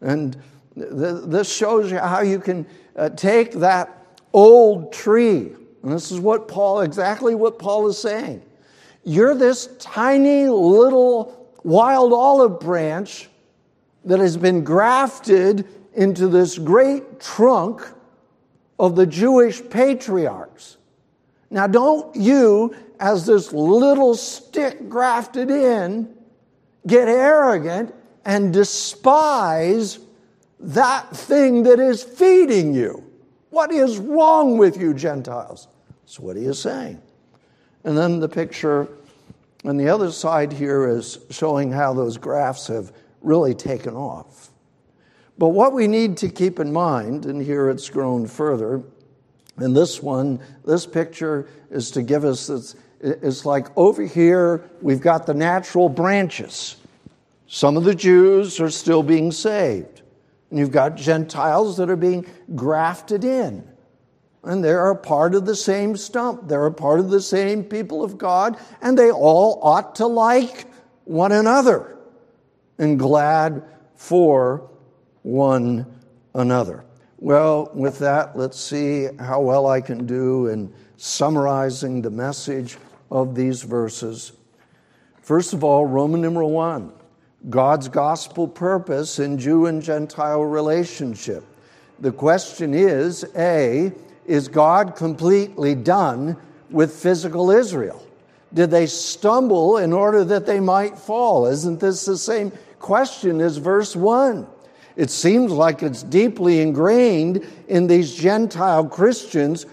And 0.00 0.40
th- 0.76 1.24
this 1.24 1.52
shows 1.52 1.90
you 1.90 1.98
how 1.98 2.20
you 2.20 2.38
can 2.38 2.64
uh, 2.94 3.08
take 3.08 3.50
that 3.54 4.20
old 4.32 4.92
tree. 4.92 5.50
And 5.82 5.90
this 5.90 6.12
is 6.12 6.20
what 6.20 6.46
Paul, 6.46 6.82
exactly 6.82 7.34
what 7.34 7.58
Paul 7.58 7.88
is 7.88 7.98
saying. 7.98 8.42
You're 9.02 9.34
this 9.34 9.70
tiny 9.80 10.46
little 10.46 11.41
wild 11.64 12.12
olive 12.12 12.60
branch 12.60 13.28
that 14.04 14.20
has 14.20 14.36
been 14.36 14.64
grafted 14.64 15.66
into 15.94 16.28
this 16.28 16.58
great 16.58 17.20
trunk 17.20 17.86
of 18.78 18.96
the 18.96 19.06
Jewish 19.06 19.62
patriarchs. 19.70 20.76
Now, 21.50 21.66
don't 21.66 22.16
you, 22.16 22.74
as 22.98 23.26
this 23.26 23.52
little 23.52 24.14
stick 24.14 24.88
grafted 24.88 25.50
in, 25.50 26.12
get 26.86 27.08
arrogant 27.08 27.94
and 28.24 28.52
despise 28.52 29.98
that 30.58 31.14
thing 31.14 31.64
that 31.64 31.78
is 31.78 32.02
feeding 32.02 32.74
you. 32.74 33.04
What 33.50 33.72
is 33.72 33.98
wrong 33.98 34.56
with 34.56 34.80
you, 34.80 34.94
Gentiles? 34.94 35.68
That's 36.02 36.18
what 36.18 36.36
he 36.36 36.44
is 36.44 36.58
saying. 36.58 37.00
And 37.84 37.98
then 37.98 38.20
the 38.20 38.28
picture 38.28 38.88
on 39.64 39.76
the 39.76 39.88
other 39.88 40.10
side 40.10 40.52
here 40.52 40.88
is 40.88 41.18
showing 41.30 41.70
how 41.70 41.94
those 41.94 42.16
grafts 42.16 42.66
have 42.66 42.92
really 43.20 43.54
taken 43.54 43.94
off. 43.94 44.50
But 45.38 45.48
what 45.48 45.72
we 45.72 45.86
need 45.86 46.16
to 46.18 46.28
keep 46.28 46.58
in 46.58 46.72
mind, 46.72 47.26
and 47.26 47.42
here 47.42 47.70
it's 47.70 47.88
grown 47.88 48.26
further, 48.26 48.82
and 49.56 49.76
this 49.76 50.02
one, 50.02 50.40
this 50.64 50.86
picture 50.86 51.48
is 51.70 51.90
to 51.92 52.02
give 52.02 52.24
us 52.24 52.46
this, 52.46 52.76
it's 53.00 53.44
like 53.44 53.66
over 53.76 54.02
here 54.02 54.70
we've 54.80 55.00
got 55.00 55.26
the 55.26 55.34
natural 55.34 55.88
branches. 55.88 56.76
Some 57.46 57.76
of 57.76 57.84
the 57.84 57.94
Jews 57.94 58.60
are 58.60 58.70
still 58.70 59.02
being 59.02 59.30
saved. 59.30 60.02
And 60.50 60.58
you've 60.58 60.70
got 60.70 60.96
Gentiles 60.96 61.76
that 61.78 61.88
are 61.90 61.96
being 61.96 62.26
grafted 62.54 63.24
in. 63.24 63.66
And 64.44 64.62
they're 64.64 64.90
a 64.90 64.96
part 64.96 65.34
of 65.34 65.46
the 65.46 65.54
same 65.54 65.96
stump. 65.96 66.48
They're 66.48 66.66
a 66.66 66.72
part 66.72 66.98
of 66.98 67.10
the 67.10 67.20
same 67.20 67.62
people 67.62 68.02
of 68.02 68.18
God, 68.18 68.56
and 68.80 68.98
they 68.98 69.10
all 69.10 69.60
ought 69.62 69.94
to 69.96 70.06
like 70.06 70.66
one 71.04 71.32
another 71.32 71.96
and 72.78 72.98
glad 72.98 73.62
for 73.94 74.68
one 75.22 75.86
another. 76.34 76.84
Well, 77.18 77.70
with 77.72 78.00
that, 78.00 78.36
let's 78.36 78.58
see 78.58 79.08
how 79.20 79.40
well 79.40 79.68
I 79.68 79.80
can 79.80 80.06
do 80.06 80.48
in 80.48 80.72
summarizing 80.96 82.02
the 82.02 82.10
message 82.10 82.78
of 83.12 83.36
these 83.36 83.62
verses. 83.62 84.32
First 85.20 85.52
of 85.52 85.62
all, 85.62 85.86
Roman 85.86 86.20
numeral 86.20 86.50
one 86.50 86.92
God's 87.48 87.88
gospel 87.88 88.48
purpose 88.48 89.18
in 89.18 89.38
Jew 89.38 89.66
and 89.66 89.82
Gentile 89.82 90.44
relationship. 90.44 91.44
The 92.00 92.12
question 92.12 92.74
is 92.74 93.24
A, 93.36 93.92
is 94.26 94.48
God 94.48 94.96
completely 94.96 95.74
done 95.74 96.36
with 96.70 96.94
physical 96.94 97.50
Israel? 97.50 98.06
Did 98.54 98.70
they 98.70 98.86
stumble 98.86 99.78
in 99.78 99.92
order 99.92 100.24
that 100.24 100.46
they 100.46 100.60
might 100.60 100.98
fall? 100.98 101.46
Isn't 101.46 101.80
this 101.80 102.04
the 102.04 102.18
same 102.18 102.52
question 102.78 103.40
as 103.40 103.56
verse 103.56 103.96
1? 103.96 104.46
It 104.94 105.10
seems 105.10 105.52
like 105.52 105.82
it's 105.82 106.02
deeply 106.02 106.60
ingrained 106.60 107.46
in 107.68 107.86
these 107.86 108.14
Gentile 108.14 108.86
Christians 108.86 109.66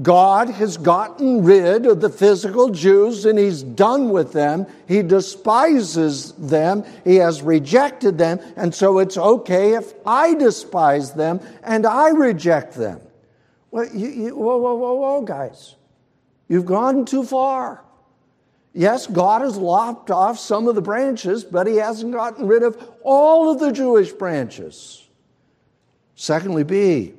God 0.00 0.48
has 0.48 0.78
gotten 0.78 1.44
rid 1.44 1.84
of 1.84 2.00
the 2.00 2.08
physical 2.08 2.70
Jews 2.70 3.26
and 3.26 3.38
he's 3.38 3.62
done 3.62 4.08
with 4.08 4.32
them. 4.32 4.66
He 4.88 5.02
despises 5.02 6.32
them. 6.32 6.84
He 7.04 7.16
has 7.16 7.42
rejected 7.42 8.16
them. 8.16 8.40
And 8.56 8.74
so 8.74 9.00
it's 9.00 9.18
okay 9.18 9.74
if 9.74 9.92
I 10.06 10.34
despise 10.34 11.12
them 11.12 11.40
and 11.62 11.84
I 11.84 12.08
reject 12.08 12.74
them. 12.74 13.00
Well, 13.72 13.86
you, 13.92 14.08
you, 14.08 14.36
whoa, 14.36 14.58
whoa, 14.58 14.74
whoa, 14.76 14.94
whoa, 14.94 15.22
guys. 15.22 15.74
You've 16.48 16.66
gone 16.66 17.04
too 17.04 17.24
far. 17.24 17.82
Yes, 18.72 19.08
God 19.08 19.42
has 19.42 19.56
lopped 19.56 20.12
off 20.12 20.38
some 20.38 20.68
of 20.68 20.76
the 20.76 20.80
branches, 20.82 21.42
but 21.42 21.66
he 21.66 21.76
hasn't 21.76 22.12
gotten 22.12 22.46
rid 22.46 22.62
of 22.62 22.80
all 23.02 23.50
of 23.50 23.58
the 23.58 23.72
Jewish 23.72 24.12
branches. 24.12 25.08
Secondly, 26.14 26.62
B, 26.62 27.14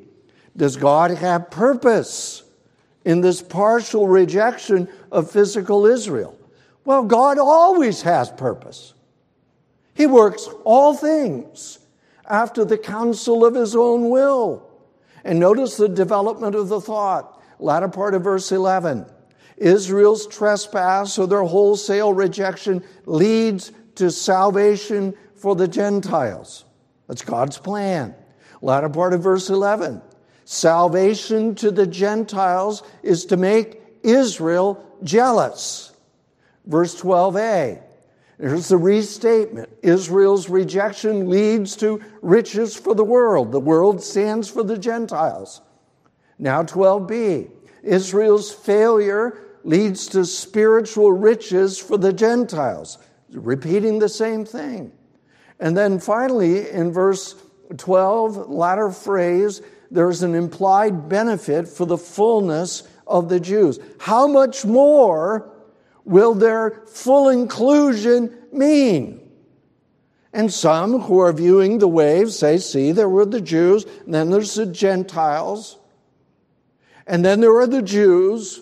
does 0.56 0.78
God 0.78 1.12
have 1.12 1.52
purpose? 1.52 2.44
in 3.06 3.22
this 3.22 3.42
partial 3.42 4.08
rejection 4.08 4.88
of 5.12 5.30
physical 5.30 5.86
Israel? 5.86 6.38
Well, 6.86 7.04
God 7.04 7.38
always 7.38 8.02
has 8.02 8.30
purpose. 8.30 8.94
He 9.94 10.06
works 10.06 10.48
all 10.64 10.94
things 10.94 11.80
after 12.26 12.66
the 12.66 12.78
counsel 12.78 13.46
of 13.46 13.56
his 13.56 13.76
own 13.76 14.10
will. 14.10 14.70
And 15.24 15.40
notice 15.40 15.78
the 15.78 15.90
development 15.90 16.56
of 16.56 16.70
the 16.70 16.82
thought, 16.82 17.42
latter 17.60 17.88
part 17.88 18.14
of 18.14 18.24
verse 18.24 18.52
11. 18.52 19.06
Israel's 19.58 20.28
trespass 20.28 21.18
or 21.18 21.28
their 21.28 21.44
wholesale 21.44 22.14
rejection 22.14 22.84
leads 23.06 23.72
to 23.96 24.12
salvation 24.12 25.14
for 25.36 25.56
the 25.56 25.68
Gentiles. 25.68 26.66
That's 27.08 27.22
God's 27.22 27.58
plan. 27.58 28.16
Latter 28.62 28.90
part 28.90 29.14
of 29.14 29.22
verse 29.22 29.50
11. 29.50 30.02
Salvation 30.46 31.56
to 31.56 31.72
the 31.72 31.88
Gentiles 31.88 32.84
is 33.02 33.26
to 33.26 33.38
make 33.38 33.82
Israel 34.04 34.86
jealous. 35.04 35.94
Verse 36.66 37.00
12a. 37.00 37.82
Here's 38.44 38.68
the 38.68 38.78
restatement 38.78 39.70
Israel's 39.82 40.50
rejection 40.50 41.30
leads 41.30 41.78
to 41.78 42.02
riches 42.22 42.76
for 42.76 42.94
the 42.94 43.06
world. 43.06 43.54
The 43.54 43.60
world 43.62 44.04
stands 44.04 44.50
for 44.50 44.64
the 44.64 44.78
Gentiles. 44.78 45.62
Now, 46.38 46.62
12b. 46.64 47.50
Israel's 47.84 48.52
failure 48.52 49.38
leads 49.64 50.08
to 50.08 50.26
spiritual 50.26 51.14
riches 51.14 51.80
for 51.80 51.98
the 51.98 52.12
Gentiles. 52.12 52.98
Repeating 53.32 54.00
the 54.00 54.10
same 54.10 54.44
thing. 54.44 54.92
And 55.62 55.78
then 55.78 55.98
finally, 55.98 56.70
in 56.70 56.92
verse 56.92 57.36
12, 57.78 58.50
latter 58.50 58.92
phrase, 58.92 59.62
there's 59.90 60.22
an 60.22 60.36
implied 60.36 61.08
benefit 61.08 61.66
for 61.66 61.86
the 61.86 61.98
fullness 61.98 62.84
of 63.08 63.30
the 63.30 63.40
Jews. 63.40 63.80
How 64.00 64.28
much 64.28 64.66
more 64.66 65.53
will 66.06 66.34
their 66.34 66.84
full 66.88 67.30
inclusion 67.30 68.36
mean? 68.52 69.20
And 70.34 70.52
some 70.52 71.02
who 71.02 71.20
are 71.20 71.32
viewing 71.32 71.78
the 71.78 71.88
waves 71.88 72.38
say, 72.38 72.58
see, 72.58 72.92
there 72.92 73.10
were 73.10 73.26
the 73.26 73.42
Jews, 73.42 73.86
and 74.06 74.14
then 74.14 74.32
there's 74.32 74.56
the 74.56 74.66
Gentiles, 74.66 75.78
and 77.06 77.24
then 77.24 77.40
there 77.40 77.56
are 77.58 77.68
the 77.68 77.82
Jews. 77.82 78.62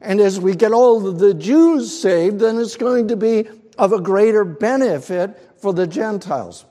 And 0.00 0.20
as 0.20 0.40
we 0.40 0.54
get 0.54 0.72
all 0.72 1.06
of 1.06 1.18
the 1.18 1.34
Jews 1.34 2.00
saved, 2.00 2.40
then 2.40 2.58
it's 2.58 2.76
going 2.76 3.08
to 3.08 3.16
be 3.16 3.48
of 3.76 3.92
a 3.92 4.00
greater 4.00 4.44
benefit 4.44 5.38
for 5.60 5.72
the 5.72 5.86
Gentiles. 5.86 6.64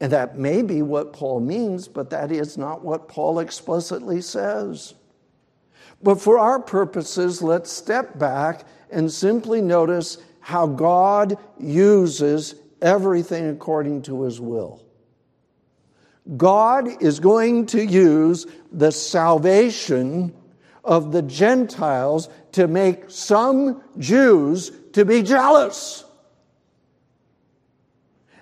And 0.00 0.12
that 0.12 0.38
may 0.38 0.62
be 0.62 0.80
what 0.80 1.12
Paul 1.12 1.40
means, 1.40 1.88
but 1.88 2.10
that 2.10 2.32
is 2.32 2.56
not 2.56 2.84
what 2.84 3.08
Paul 3.08 3.38
explicitly 3.38 4.20
says. 4.20 4.94
But 6.02 6.20
for 6.20 6.38
our 6.38 6.58
purposes, 6.58 7.42
let's 7.42 7.70
step 7.70 8.18
back 8.18 8.64
and 8.90 9.12
simply 9.12 9.60
notice 9.60 10.18
how 10.40 10.66
God 10.66 11.36
uses 11.58 12.54
everything 12.80 13.48
according 13.48 14.02
to 14.02 14.22
his 14.22 14.40
will. 14.40 14.82
God 16.36 17.02
is 17.02 17.20
going 17.20 17.66
to 17.66 17.84
use 17.84 18.46
the 18.72 18.92
salvation 18.92 20.34
of 20.84 21.12
the 21.12 21.22
Gentiles 21.22 22.28
to 22.52 22.66
make 22.66 23.10
some 23.10 23.82
Jews 23.98 24.72
to 24.92 25.04
be 25.04 25.22
jealous. 25.22 26.04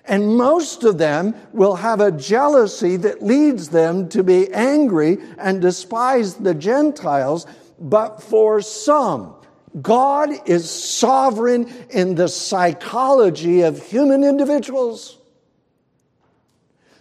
And 0.09 0.35
most 0.35 0.83
of 0.83 0.97
them 0.97 1.35
will 1.53 1.75
have 1.75 2.01
a 2.01 2.11
jealousy 2.11 2.97
that 2.97 3.21
leads 3.21 3.69
them 3.69 4.09
to 4.09 4.23
be 4.23 4.51
angry 4.51 5.19
and 5.37 5.61
despise 5.61 6.33
the 6.33 6.55
Gentiles. 6.55 7.45
But 7.79 8.23
for 8.23 8.59
some, 8.59 9.35
God 9.79 10.31
is 10.49 10.67
sovereign 10.69 11.71
in 11.91 12.15
the 12.15 12.27
psychology 12.27 13.61
of 13.61 13.85
human 13.85 14.23
individuals. 14.23 15.19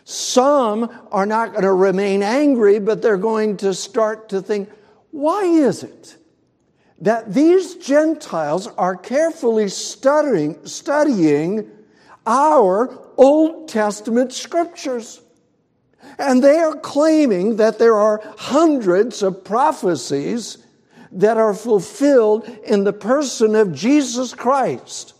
Some 0.04 0.90
are 1.10 1.26
not 1.26 1.52
going 1.52 1.64
to 1.64 1.72
remain 1.72 2.22
angry, 2.22 2.78
but 2.78 3.00
they're 3.00 3.16
going 3.16 3.56
to 3.58 3.72
start 3.72 4.28
to 4.30 4.42
think, 4.42 4.70
why 5.12 5.44
is 5.44 5.82
it 5.82 6.16
that 7.00 7.32
these 7.32 7.76
Gentiles 7.76 8.66
are 8.66 8.96
carefully 8.96 9.68
studying, 9.68 10.66
studying 10.66 11.70
our 12.28 12.96
Old 13.16 13.68
Testament 13.68 14.32
scriptures? 14.32 15.20
And 16.18 16.44
they 16.44 16.58
are 16.58 16.76
claiming 16.76 17.56
that 17.56 17.78
there 17.78 17.96
are 17.96 18.20
hundreds 18.36 19.22
of 19.22 19.42
prophecies 19.42 20.58
that 21.10 21.38
are 21.38 21.54
fulfilled 21.54 22.48
in 22.64 22.84
the 22.84 22.92
person 22.92 23.56
of 23.56 23.72
Jesus 23.72 24.34
Christ. 24.34 25.14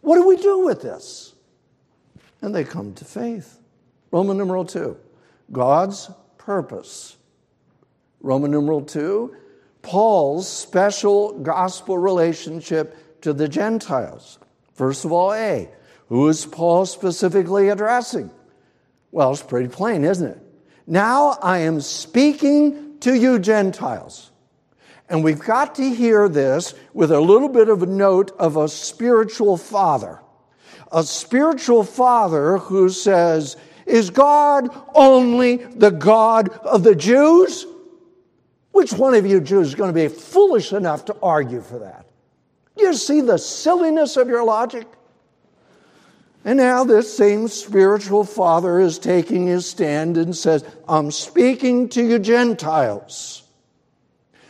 What 0.00 0.14
do 0.14 0.26
we 0.26 0.36
do 0.36 0.64
with 0.64 0.80
this? 0.80 1.34
And 2.40 2.54
they 2.54 2.64
come 2.64 2.94
to 2.94 3.04
faith. 3.04 3.58
Roman 4.10 4.38
numeral 4.38 4.64
two, 4.64 4.96
God's 5.52 6.10
purpose. 6.38 7.16
Roman 8.20 8.50
numeral 8.50 8.82
two, 8.82 9.36
Paul's 9.82 10.48
special 10.48 11.38
gospel 11.40 11.98
relationship 11.98 13.20
to 13.22 13.32
the 13.32 13.48
Gentiles. 13.48 14.38
First 14.74 15.04
of 15.04 15.12
all, 15.12 15.32
A, 15.32 15.68
who 16.08 16.28
is 16.28 16.46
Paul 16.46 16.86
specifically 16.86 17.68
addressing? 17.68 18.30
Well, 19.12 19.32
it's 19.32 19.42
pretty 19.42 19.68
plain, 19.68 20.04
isn't 20.04 20.26
it? 20.26 20.38
Now 20.86 21.38
I 21.42 21.58
am 21.58 21.80
speaking 21.80 22.98
to 23.00 23.14
you, 23.14 23.38
Gentiles. 23.38 24.30
And 25.10 25.24
we've 25.24 25.38
got 25.38 25.74
to 25.76 25.94
hear 25.94 26.28
this 26.28 26.74
with 26.92 27.10
a 27.10 27.20
little 27.20 27.48
bit 27.48 27.68
of 27.68 27.82
a 27.82 27.86
note 27.86 28.32
of 28.38 28.56
a 28.56 28.68
spiritual 28.68 29.56
father. 29.56 30.20
A 30.92 31.02
spiritual 31.02 31.84
father 31.84 32.58
who 32.58 32.88
says, 32.88 33.56
Is 33.86 34.10
God 34.10 34.68
only 34.94 35.56
the 35.56 35.90
God 35.90 36.48
of 36.48 36.82
the 36.82 36.94
Jews? 36.94 37.66
Which 38.72 38.92
one 38.92 39.14
of 39.14 39.26
you 39.26 39.40
Jews 39.40 39.68
is 39.68 39.74
going 39.74 39.92
to 39.92 39.94
be 39.94 40.08
foolish 40.08 40.72
enough 40.72 41.06
to 41.06 41.16
argue 41.22 41.60
for 41.60 41.78
that? 41.80 42.06
You 42.76 42.94
see 42.94 43.20
the 43.20 43.38
silliness 43.38 44.16
of 44.16 44.28
your 44.28 44.44
logic? 44.44 44.86
And 46.44 46.58
now 46.58 46.84
this 46.84 47.14
same 47.14 47.48
spiritual 47.48 48.24
father 48.24 48.80
is 48.80 48.98
taking 48.98 49.46
his 49.46 49.66
stand 49.66 50.16
and 50.16 50.34
says, 50.36 50.64
I'm 50.88 51.10
speaking 51.10 51.88
to 51.90 52.02
you 52.02 52.18
Gentiles. 52.18 53.42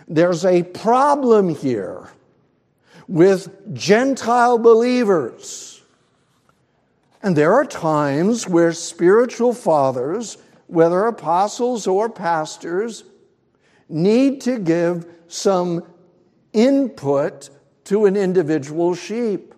There's 0.06 0.44
a 0.44 0.62
problem 0.62 1.54
here 1.54 2.08
with 3.08 3.74
Gentile 3.74 4.58
believers. 4.58 5.82
And 7.22 7.34
there 7.34 7.52
are 7.54 7.64
times 7.64 8.46
where 8.46 8.72
spiritual 8.72 9.52
fathers, 9.52 10.38
whether 10.66 11.06
apostles 11.06 11.86
or 11.86 12.08
pastors, 12.08 13.04
need 13.88 14.40
to 14.42 14.58
give 14.58 15.06
some 15.26 15.84
input 16.52 17.50
to 17.84 18.04
an 18.06 18.16
individual 18.16 18.94
sheep. 18.94 19.54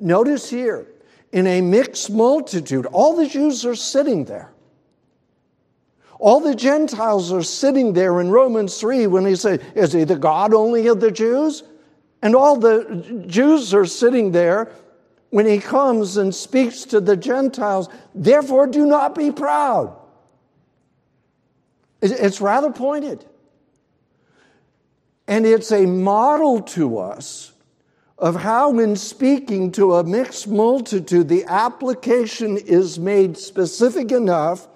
Notice 0.00 0.48
here, 0.48 0.86
in 1.32 1.46
a 1.46 1.60
mixed 1.60 2.10
multitude. 2.10 2.86
All 2.86 3.16
the 3.16 3.26
Jews 3.26 3.64
are 3.64 3.74
sitting 3.74 4.26
there. 4.26 4.52
All 6.18 6.38
the 6.38 6.54
Gentiles 6.54 7.32
are 7.32 7.42
sitting 7.42 7.94
there 7.94 8.20
in 8.20 8.30
Romans 8.30 8.78
3 8.78 9.08
when 9.08 9.26
he 9.26 9.34
said, 9.34 9.60
Is 9.74 9.92
he 9.92 10.04
the 10.04 10.16
God 10.16 10.54
only 10.54 10.86
of 10.86 11.00
the 11.00 11.10
Jews? 11.10 11.64
And 12.22 12.36
all 12.36 12.56
the 12.56 13.24
Jews 13.26 13.74
are 13.74 13.86
sitting 13.86 14.30
there 14.30 14.70
when 15.30 15.46
he 15.46 15.58
comes 15.58 16.16
and 16.18 16.32
speaks 16.32 16.84
to 16.84 17.00
the 17.00 17.16
Gentiles. 17.16 17.88
Therefore, 18.14 18.68
do 18.68 18.86
not 18.86 19.16
be 19.16 19.32
proud. 19.32 19.96
It's 22.00 22.40
rather 22.40 22.70
pointed. 22.70 23.24
And 25.26 25.46
it's 25.46 25.72
a 25.72 25.86
model 25.86 26.62
to 26.62 26.98
us 26.98 27.51
of 28.22 28.36
how, 28.36 28.78
in 28.78 28.94
speaking 28.94 29.72
to 29.72 29.96
a 29.96 30.04
mixed 30.04 30.46
multitude, 30.46 31.28
the 31.28 31.44
application 31.46 32.56
is 32.56 32.96
made 32.96 33.36
specific 33.36 34.12
enough 34.12 34.68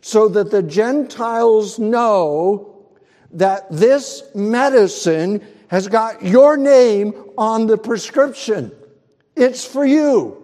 so 0.00 0.28
that 0.28 0.52
the 0.52 0.62
Gentiles 0.62 1.80
know 1.80 2.86
that 3.32 3.66
this 3.72 4.22
medicine 4.36 5.44
has 5.66 5.88
got 5.88 6.24
your 6.24 6.56
name 6.56 7.12
on 7.36 7.66
the 7.66 7.76
prescription. 7.76 8.70
It's 9.34 9.64
for 9.64 9.84
you. 9.84 10.40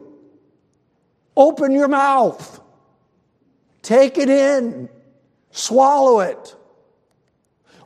Open 1.36 1.70
your 1.70 1.86
mouth. 1.86 2.60
Take 3.82 4.18
it 4.18 4.28
in. 4.28 4.88
Swallow 5.52 6.18
it. 6.18 6.56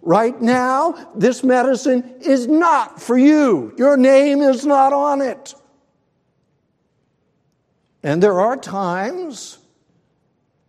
Right 0.07 0.41
now, 0.41 1.11
this 1.17 1.43
medicine 1.43 2.19
is 2.21 2.47
not 2.47 3.03
for 3.03 3.19
you. 3.19 3.75
Your 3.77 3.97
name 3.97 4.41
is 4.41 4.65
not 4.65 4.93
on 4.93 5.21
it. 5.21 5.53
And 8.05 8.23
there 8.23 8.39
are 8.41 8.57
times 8.57 9.59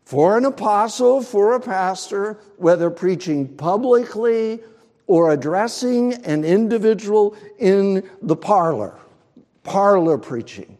for 0.05 0.39
an 0.39 0.45
apostle, 0.45 1.21
for 1.21 1.53
a 1.53 1.59
pastor, 1.59 2.39
whether 2.57 2.89
preaching 2.89 3.47
publicly 3.47 4.59
or 5.05 5.31
addressing 5.31 6.15
an 6.25 6.43
individual 6.43 7.37
in 7.59 8.09
the 8.23 8.35
parlor, 8.35 8.97
parlor 9.61 10.17
preaching, 10.17 10.79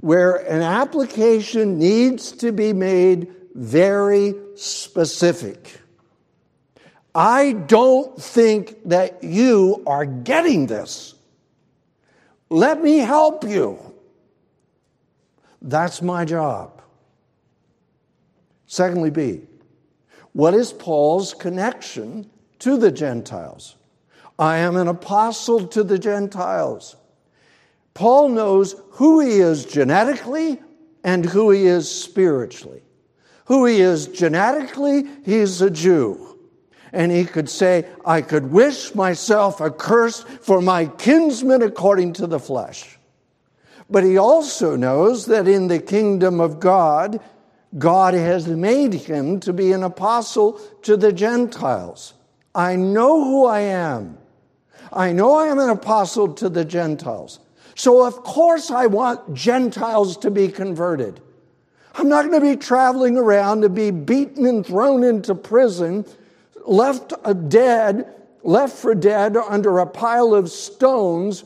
where 0.00 0.34
an 0.34 0.60
application 0.60 1.78
needs 1.78 2.32
to 2.32 2.50
be 2.50 2.72
made 2.72 3.32
very 3.54 4.34
specific. 4.56 5.82
I 7.16 7.52
don't 7.52 8.20
think 8.22 8.76
that 8.90 9.24
you 9.24 9.82
are 9.86 10.04
getting 10.04 10.66
this. 10.66 11.14
Let 12.50 12.82
me 12.82 12.98
help 12.98 13.42
you. 13.42 13.78
That's 15.62 16.02
my 16.02 16.26
job. 16.26 16.82
Secondly, 18.66 19.08
B, 19.08 19.40
what 20.34 20.52
is 20.52 20.74
Paul's 20.74 21.32
connection 21.32 22.28
to 22.58 22.76
the 22.76 22.92
Gentiles? 22.92 23.76
I 24.38 24.58
am 24.58 24.76
an 24.76 24.86
apostle 24.86 25.66
to 25.68 25.82
the 25.82 25.98
Gentiles. 25.98 26.96
Paul 27.94 28.28
knows 28.28 28.74
who 28.90 29.20
he 29.20 29.38
is 29.38 29.64
genetically 29.64 30.60
and 31.02 31.24
who 31.24 31.50
he 31.50 31.64
is 31.64 31.90
spiritually. 31.90 32.82
Who 33.46 33.64
he 33.64 33.80
is 33.80 34.06
genetically, 34.06 35.04
he's 35.24 35.62
a 35.62 35.70
Jew 35.70 36.35
and 36.92 37.12
he 37.12 37.24
could 37.24 37.48
say, 37.48 37.86
I 38.04 38.22
could 38.22 38.50
wish 38.50 38.94
myself 38.94 39.60
accursed 39.60 40.26
for 40.26 40.60
my 40.60 40.86
kinsmen 40.86 41.62
according 41.62 42.14
to 42.14 42.26
the 42.26 42.38
flesh. 42.38 42.98
But 43.88 44.04
he 44.04 44.16
also 44.18 44.76
knows 44.76 45.26
that 45.26 45.46
in 45.46 45.68
the 45.68 45.78
kingdom 45.78 46.40
of 46.40 46.58
God, 46.60 47.20
God 47.78 48.14
has 48.14 48.46
made 48.46 48.94
him 48.94 49.40
to 49.40 49.52
be 49.52 49.72
an 49.72 49.82
apostle 49.82 50.54
to 50.82 50.96
the 50.96 51.12
Gentiles. 51.12 52.14
I 52.54 52.76
know 52.76 53.22
who 53.22 53.46
I 53.46 53.60
am. 53.60 54.18
I 54.92 55.12
know 55.12 55.34
I 55.34 55.48
am 55.48 55.58
an 55.58 55.70
apostle 55.70 56.32
to 56.34 56.48
the 56.48 56.64
Gentiles. 56.64 57.40
So, 57.74 58.06
of 58.06 58.22
course, 58.22 58.70
I 58.70 58.86
want 58.86 59.34
Gentiles 59.34 60.16
to 60.18 60.30
be 60.30 60.48
converted. 60.48 61.20
I'm 61.94 62.08
not 62.08 62.26
going 62.26 62.40
to 62.40 62.56
be 62.56 62.56
traveling 62.56 63.16
around 63.18 63.62
to 63.62 63.68
be 63.68 63.90
beaten 63.90 64.46
and 64.46 64.64
thrown 64.64 65.02
into 65.02 65.34
prison 65.34 66.06
left 66.66 67.12
dead, 67.48 68.12
left 68.42 68.76
for 68.76 68.94
dead 68.94 69.36
under 69.36 69.78
a 69.78 69.86
pile 69.86 70.34
of 70.34 70.50
stones, 70.50 71.44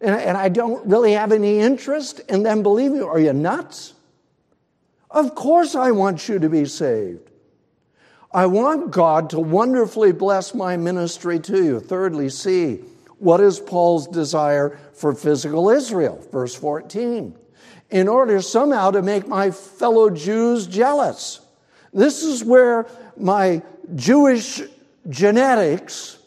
and, 0.00 0.14
and 0.14 0.36
I 0.36 0.48
don't 0.48 0.86
really 0.86 1.12
have 1.12 1.32
any 1.32 1.58
interest 1.58 2.20
in 2.28 2.42
them 2.42 2.62
believing. 2.62 3.02
Are 3.02 3.18
you 3.18 3.32
nuts? 3.32 3.94
Of 5.10 5.34
course, 5.34 5.74
I 5.74 5.90
want 5.90 6.28
you 6.28 6.38
to 6.38 6.48
be 6.48 6.66
saved. 6.66 7.30
I 8.32 8.46
want 8.46 8.90
God 8.90 9.30
to 9.30 9.40
wonderfully 9.40 10.12
bless 10.12 10.54
my 10.54 10.76
ministry 10.76 11.40
to 11.40 11.64
you. 11.64 11.80
Thirdly, 11.80 12.28
see 12.28 12.80
what 13.18 13.40
is 13.40 13.58
Paul's 13.58 14.06
desire 14.06 14.78
for 14.92 15.14
physical 15.14 15.70
Israel? 15.70 16.24
Verse 16.30 16.54
14. 16.54 17.36
In 17.90 18.06
order 18.06 18.42
somehow 18.42 18.90
to 18.90 19.02
make 19.02 19.26
my 19.26 19.50
fellow 19.50 20.10
Jews 20.10 20.66
jealous. 20.66 21.40
This 21.92 22.22
is 22.22 22.44
where 22.44 22.86
my 23.16 23.62
Jewish 23.94 24.62
genetics 25.08 26.18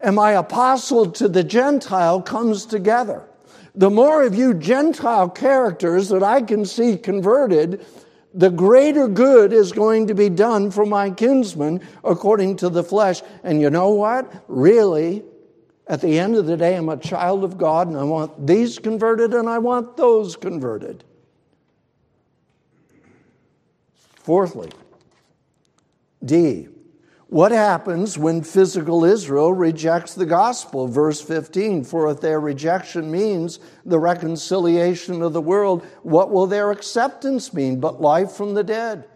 and 0.00 0.16
my 0.16 0.32
apostle 0.32 1.10
to 1.12 1.28
the 1.28 1.44
Gentile 1.44 2.22
comes 2.22 2.66
together. 2.66 3.24
The 3.74 3.90
more 3.90 4.24
of 4.24 4.34
you 4.34 4.54
Gentile 4.54 5.28
characters 5.28 6.08
that 6.08 6.22
I 6.22 6.42
can 6.42 6.64
see 6.64 6.96
converted, 6.96 7.84
the 8.32 8.50
greater 8.50 9.08
good 9.08 9.52
is 9.52 9.72
going 9.72 10.06
to 10.06 10.14
be 10.14 10.28
done 10.28 10.70
for 10.70 10.86
my 10.86 11.10
kinsmen 11.10 11.80
according 12.04 12.56
to 12.56 12.68
the 12.68 12.82
flesh. 12.82 13.22
And 13.42 13.60
you 13.60 13.70
know 13.70 13.90
what? 13.90 14.44
Really, 14.48 15.24
At 15.88 16.00
the 16.00 16.18
end 16.18 16.34
of 16.34 16.46
the 16.46 16.56
day, 16.56 16.74
I'm 16.74 16.88
a 16.88 16.96
child 16.96 17.44
of 17.44 17.58
God 17.58 17.86
and 17.86 17.96
I 17.96 18.02
want 18.02 18.46
these 18.46 18.78
converted 18.78 19.34
and 19.34 19.48
I 19.48 19.58
want 19.58 19.96
those 19.96 20.34
converted. 20.34 21.04
Fourthly, 24.16 24.72
D, 26.24 26.66
what 27.28 27.50
happens 27.50 28.16
when 28.16 28.42
physical 28.42 29.04
Israel 29.04 29.52
rejects 29.52 30.14
the 30.14 30.26
gospel? 30.26 30.86
Verse 30.86 31.20
15 31.20 31.82
For 31.82 32.08
if 32.10 32.20
their 32.20 32.38
rejection 32.38 33.10
means 33.10 33.58
the 33.84 33.98
reconciliation 33.98 35.22
of 35.22 35.32
the 35.32 35.40
world, 35.40 35.84
what 36.02 36.30
will 36.30 36.46
their 36.46 36.70
acceptance 36.70 37.52
mean 37.52 37.80
but 37.80 38.00
life 38.00 38.32
from 38.32 38.54
the 38.54 38.62
dead? 38.62 39.08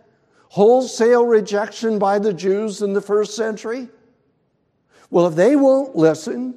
Wholesale 0.49 1.25
rejection 1.25 2.01
by 2.01 2.19
the 2.19 2.35
Jews 2.35 2.83
in 2.83 2.95
the 2.95 3.01
first 3.01 3.37
century? 3.37 3.89
Well, 5.09 5.29
if 5.29 5.37
they 5.37 5.55
won't 5.55 5.95
listen, 5.95 6.57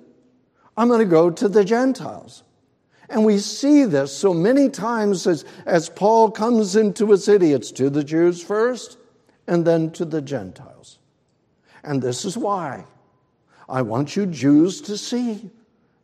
I'm 0.76 0.88
going 0.88 1.00
to 1.00 1.06
go 1.06 1.30
to 1.30 1.48
the 1.48 1.64
Gentiles. 1.64 2.44
And 3.10 3.26
we 3.26 3.38
see 3.38 3.84
this 3.86 4.16
so 4.16 4.34
many 4.34 4.70
times 4.70 5.28
as, 5.28 5.46
as 5.68 5.88
Paul 5.88 6.32
comes 6.32 6.76
into 6.76 7.14
a 7.14 7.18
city, 7.18 7.54
it's 7.54 7.72
to 7.74 7.92
the 7.92 8.04
Jews 8.04 8.42
first 8.42 8.98
and 9.46 9.66
then 9.66 9.92
to 9.92 10.06
the 10.06 10.22
Gentiles. 10.22 10.73
And 11.84 12.02
this 12.02 12.26
is 12.26 12.38
why 12.38 12.86
I 13.68 13.82
want 13.82 14.16
you 14.16 14.26
Jews 14.26 14.82
to 14.82 14.98
see 14.98 15.50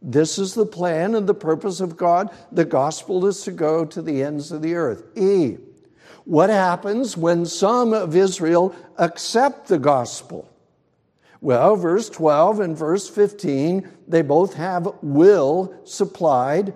this 0.02 0.38
is 0.38 0.54
the 0.54 0.66
plan 0.66 1.16
and 1.16 1.28
the 1.28 1.34
purpose 1.34 1.82
of 1.82 1.98
God. 1.98 2.30
The 2.52 2.66
gospel 2.66 3.26
is 3.26 3.44
to 3.44 3.52
go 3.52 3.86
to 3.86 4.02
the 4.02 4.24
ends 4.24 4.52
of 4.52 4.62
the 4.62 4.76
earth. 4.76 5.04
E. 5.18 5.58
What 6.24 6.50
happens 6.50 7.18
when 7.18 7.46
some 7.46 7.94
of 7.94 8.16
Israel 8.16 8.76
accept 8.98 9.68
the 9.68 9.80
gospel? 9.80 10.50
Well, 11.42 11.76
verse 11.76 12.10
12 12.10 12.60
and 12.60 12.78
verse 12.78 13.10
15, 13.10 13.90
they 14.08 14.22
both 14.22 14.54
have 14.54 14.88
will 15.02 15.74
supplied. 15.86 16.74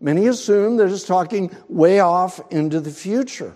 Many 0.00 0.26
assume 0.26 0.76
that 0.76 0.90
it's 0.90 1.04
talking 1.04 1.54
way 1.68 2.00
off 2.00 2.40
into 2.50 2.80
the 2.80 2.90
future. 2.90 3.54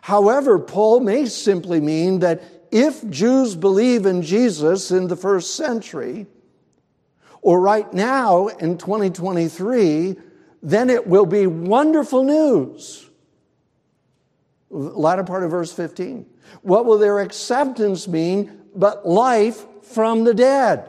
However, 0.00 0.58
Paul 0.58 1.00
may 1.00 1.26
simply 1.26 1.80
mean 1.80 2.20
that 2.20 2.42
if 2.72 3.08
Jews 3.10 3.54
believe 3.54 4.06
in 4.06 4.22
Jesus 4.22 4.90
in 4.90 5.06
the 5.06 5.16
first 5.16 5.54
century, 5.54 6.26
or 7.42 7.60
right 7.60 7.92
now 7.92 8.46
in 8.48 8.78
2023, 8.78 10.16
then 10.62 10.88
it 10.88 11.06
will 11.06 11.26
be 11.26 11.46
wonderful 11.46 12.24
news. 12.24 13.08
Latter 14.70 15.24
part 15.24 15.42
of 15.44 15.50
verse 15.50 15.72
15. 15.72 16.24
What 16.62 16.86
will 16.86 16.98
their 16.98 17.20
acceptance 17.20 18.08
mean 18.08 18.60
but 18.74 19.06
life 19.06 19.66
from 19.82 20.24
the 20.24 20.32
dead? 20.32 20.88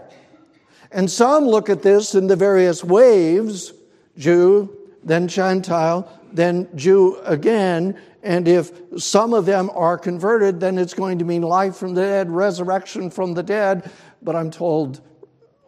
And 0.91 1.11
some 1.11 1.45
look 1.45 1.69
at 1.69 1.81
this 1.81 2.15
in 2.15 2.27
the 2.27 2.35
various 2.35 2.83
waves 2.83 3.73
Jew, 4.15 4.77
then 5.03 5.27
Gentile, 5.27 6.07
then 6.31 6.69
Jew 6.75 7.19
again, 7.25 7.99
and 8.23 8.47
if 8.47 8.71
some 8.97 9.33
of 9.33 9.45
them 9.45 9.69
are 9.75 9.97
converted, 9.97 10.61
then 10.61 10.77
it's 10.77 10.93
going 10.93 11.19
to 11.19 11.25
mean 11.25 11.41
life 11.41 11.75
from 11.75 11.93
the 11.93 12.01
dead, 12.01 12.31
resurrection 12.31 13.09
from 13.09 13.33
the 13.33 13.43
dead. 13.43 13.91
But 14.21 14.37
I'm 14.37 14.49
told 14.49 15.01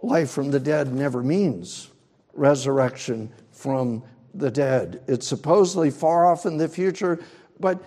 life 0.02 0.32
from 0.32 0.52
the 0.52 0.60
dead 0.60 0.94
never 0.94 1.22
means 1.22 1.92
resurrection 2.34 3.32
from 3.52 4.04
the 4.34 4.50
dead. 4.50 5.04
It's 5.08 5.28
supposedly 5.28 5.92
far 5.92 6.32
off 6.32 6.46
in 6.46 6.58
the 6.58 6.70
future, 6.70 7.20
but 7.60 7.84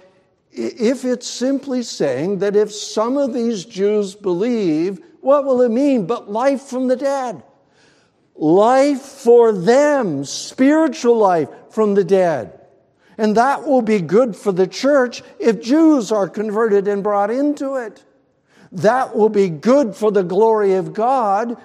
if 0.51 1.05
it's 1.05 1.27
simply 1.27 1.83
saying 1.83 2.39
that 2.39 2.57
if 2.57 2.73
some 2.73 3.17
of 3.17 3.33
these 3.33 3.65
Jews 3.65 4.15
believe, 4.15 5.01
what 5.21 5.45
will 5.45 5.63
it 5.63 5.71
mean 5.71 6.07
but 6.07 6.31
life 6.31 6.63
from 6.63 6.89
the 6.89 6.97
dead? 6.97 7.43
Life 8.35 9.01
for 9.01 9.53
them, 9.53 10.25
spiritual 10.25 11.17
life 11.17 11.49
from 11.71 11.95
the 11.95 12.05
dead. 12.05 12.58
And 13.19 13.37
that 13.37 13.67
will 13.67 13.83
be 13.83 14.01
good 14.01 14.37
for 14.37 14.53
the 14.53 14.69
church 14.69 15.23
if 15.41 15.61
Jews 15.61 16.13
are 16.13 16.29
converted 16.29 16.87
and 16.87 17.03
brought 17.03 17.31
into 17.31 17.75
it. 17.75 18.05
That 18.71 19.17
will 19.17 19.29
be 19.29 19.49
good 19.49 19.97
for 19.97 20.13
the 20.13 20.23
glory 20.23 20.75
of 20.75 20.95
God 20.95 21.61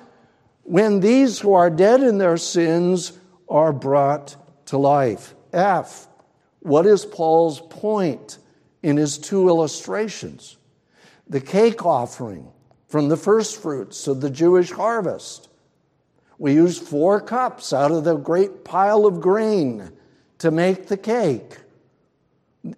when 0.63 0.99
these 0.99 1.39
who 1.39 1.53
are 1.53 1.69
dead 1.69 2.01
in 2.01 2.17
their 2.17 2.37
sins 2.37 3.17
are 3.47 3.71
brought 3.71 4.35
to 4.67 4.77
life. 4.77 5.35
F. 5.51 6.07
What 6.61 6.87
is 6.87 7.05
Paul's 7.05 7.61
point 7.61 8.39
in 8.81 8.97
his 8.97 9.17
two 9.17 9.49
illustrations? 9.49 10.57
The 11.27 11.41
cake 11.41 11.85
offering 11.85 12.51
from 12.87 13.09
the 13.09 13.17
first 13.17 13.61
fruits 13.61 14.07
of 14.07 14.21
the 14.21 14.29
Jewish 14.29 14.71
harvest. 14.71 15.49
We 16.39 16.53
use 16.53 16.79
four 16.79 17.21
cups 17.21 17.73
out 17.73 17.91
of 17.91 18.05
the 18.05 18.15
great 18.15 18.63
pile 18.63 19.05
of 19.05 19.21
grain 19.21 19.91
to 20.39 20.51
make 20.51 20.87
the 20.87 20.97
cake. 20.97 21.57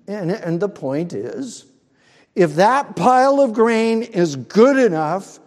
And, 0.07 0.31
and 0.31 0.59
the 0.59 0.69
point 0.69 1.13
is 1.13 1.65
if 2.35 2.55
that 2.55 2.95
pile 2.95 3.39
of 3.39 3.53
grain 3.53 4.03
is 4.03 4.35
good 4.35 4.77
enough 4.77 5.39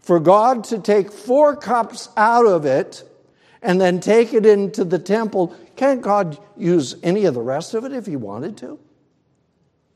for 0.00 0.20
God 0.20 0.64
to 0.64 0.78
take 0.78 1.10
four 1.10 1.56
cups 1.56 2.08
out 2.16 2.46
of 2.46 2.64
it 2.64 3.02
and 3.62 3.80
then 3.80 3.98
take 3.98 4.32
it 4.32 4.46
into 4.46 4.84
the 4.84 4.98
temple, 4.98 5.56
can't 5.74 6.00
God 6.00 6.38
use 6.56 6.94
any 7.02 7.24
of 7.24 7.34
the 7.34 7.42
rest 7.42 7.74
of 7.74 7.84
it 7.84 7.92
if 7.92 8.06
He 8.06 8.14
wanted 8.14 8.56
to? 8.58 8.78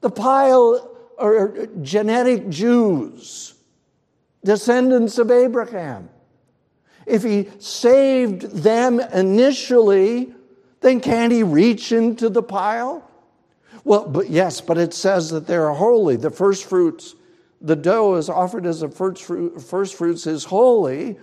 The 0.00 0.10
pile 0.10 0.96
are 1.18 1.68
genetic 1.82 2.48
Jews, 2.48 3.54
descendants 4.42 5.18
of 5.18 5.30
Abraham. 5.30 6.08
If 7.06 7.22
He 7.22 7.48
saved 7.60 8.42
them 8.42 8.98
initially, 8.98 10.34
then 10.80 11.00
can't 11.00 11.32
he 11.32 11.42
reach 11.42 11.92
into 11.92 12.28
the 12.28 12.42
pile? 12.42 13.08
Well, 13.84 14.08
but 14.08 14.30
yes, 14.30 14.60
but 14.60 14.78
it 14.78 14.92
says 14.92 15.30
that 15.30 15.46
they're 15.46 15.72
holy. 15.72 16.16
The 16.16 16.30
first 16.30 16.64
fruits, 16.64 17.14
the 17.60 17.76
dough 17.76 18.14
is 18.16 18.28
offered 18.28 18.66
as 18.66 18.82
a 18.82 18.88
first, 18.88 19.22
fruit, 19.22 19.60
first 19.60 19.94
fruits 19.94 20.26
is 20.26 20.44
holy. 20.44 21.18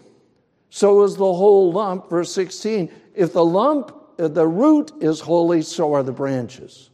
So 0.69 1.03
is 1.03 1.15
the 1.15 1.33
whole 1.33 1.71
lump. 1.71 2.09
Verse 2.09 2.31
16. 2.33 2.91
If 3.15 3.33
the 3.33 3.45
lump, 3.45 3.95
the 4.17 4.47
root 4.47 4.91
is 4.99 5.19
holy, 5.19 5.61
so 5.61 5.93
are 5.93 6.03
the 6.03 6.11
branches. 6.11 6.89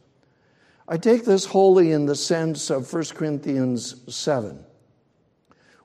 I 0.86 0.98
take 0.98 1.24
this 1.24 1.46
holy 1.46 1.92
in 1.92 2.04
the 2.04 2.14
sense 2.14 2.68
of 2.70 2.90
1 2.92 3.04
Corinthians 3.14 4.02
7, 4.14 4.62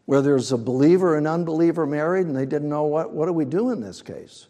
where 0.06 0.22
there's 0.22 0.52
a 0.52 0.58
believer 0.58 1.18
and 1.18 1.26
unbeliever 1.26 1.86
married, 1.86 2.28
and 2.28 2.36
they 2.36 2.46
didn't 2.46 2.68
know 2.68 2.84
what, 2.84 3.14
what 3.14 3.26
do 3.26 3.32
we 3.32 3.46
do 3.46 3.72
in 3.72 3.80
this 3.80 4.02
case? 4.02 4.49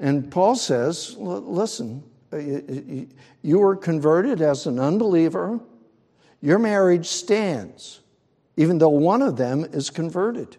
And 0.00 0.30
Paul 0.30 0.56
says, 0.56 1.16
listen, 1.18 2.02
uh, 2.32 2.38
you 3.42 3.58
were 3.58 3.76
converted 3.76 4.40
as 4.40 4.66
an 4.66 4.78
unbeliever. 4.78 5.60
Your 6.40 6.58
marriage 6.58 7.06
stands, 7.06 8.00
even 8.56 8.78
though 8.78 8.88
one 8.88 9.22
of 9.22 9.36
them 9.36 9.64
is 9.64 9.90
converted. 9.90 10.56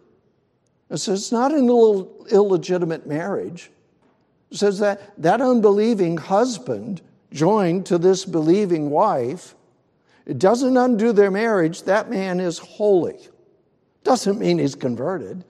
It 0.90 0.98
says 0.98 1.22
it's 1.22 1.32
not 1.32 1.54
an 1.54 1.68
Ill- 1.68 2.26
illegitimate 2.32 3.08
marriage. 3.08 3.72
It 4.52 4.58
says 4.58 4.80
that 4.80 5.22
that 5.22 5.42
unbelieving 5.42 6.18
husband 6.18 7.02
joined 7.32 7.86
to 7.88 7.98
this 7.98 8.24
believing 8.24 8.90
wife. 8.90 9.56
It 10.26 10.40
doesn't 10.40 10.78
undo 10.78 11.12
their 11.12 11.32
marriage. 11.32 11.84
That 11.84 12.10
man 12.10 12.40
is 12.40 12.58
holy. 12.58 13.18
Doesn't 14.04 14.40
mean 14.40 14.60
he's 14.60 14.76
converted 14.76 15.44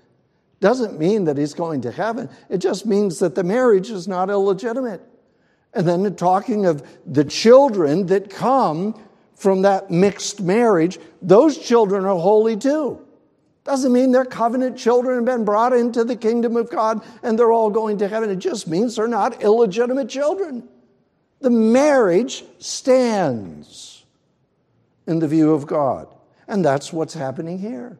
doesn't 0.65 0.97
mean 0.97 1.25
that 1.25 1.37
he's 1.37 1.53
going 1.53 1.81
to 1.81 1.91
heaven. 1.91 2.27
It 2.49 2.57
just 2.57 2.87
means 2.87 3.19
that 3.19 3.35
the 3.35 3.43
marriage 3.43 3.91
is 3.91 4.07
not 4.07 4.31
illegitimate. 4.31 4.99
And 5.75 5.87
then 5.87 6.15
talking 6.15 6.65
of 6.65 6.81
the 7.05 7.23
children 7.23 8.07
that 8.07 8.31
come 8.31 8.99
from 9.35 9.61
that 9.61 9.91
mixed 9.91 10.41
marriage, 10.41 10.97
those 11.21 11.59
children 11.59 12.03
are 12.03 12.19
holy 12.19 12.57
too. 12.57 12.99
Doesn't 13.63 13.93
mean 13.93 14.11
they're 14.11 14.25
covenant 14.25 14.75
children 14.75 15.17
and 15.17 15.25
been 15.27 15.45
brought 15.45 15.71
into 15.71 16.03
the 16.03 16.15
kingdom 16.15 16.57
of 16.57 16.71
God 16.71 17.05
and 17.21 17.37
they're 17.37 17.51
all 17.51 17.69
going 17.69 17.99
to 17.99 18.07
heaven. 18.07 18.31
It 18.31 18.39
just 18.39 18.67
means 18.67 18.95
they're 18.95 19.07
not 19.07 19.43
illegitimate 19.43 20.09
children. 20.09 20.67
The 21.41 21.51
marriage 21.51 22.43
stands 22.57 24.03
in 25.05 25.19
the 25.19 25.27
view 25.27 25.53
of 25.53 25.67
God. 25.67 26.07
And 26.47 26.65
that's 26.65 26.91
what's 26.91 27.13
happening 27.13 27.59
here. 27.59 27.99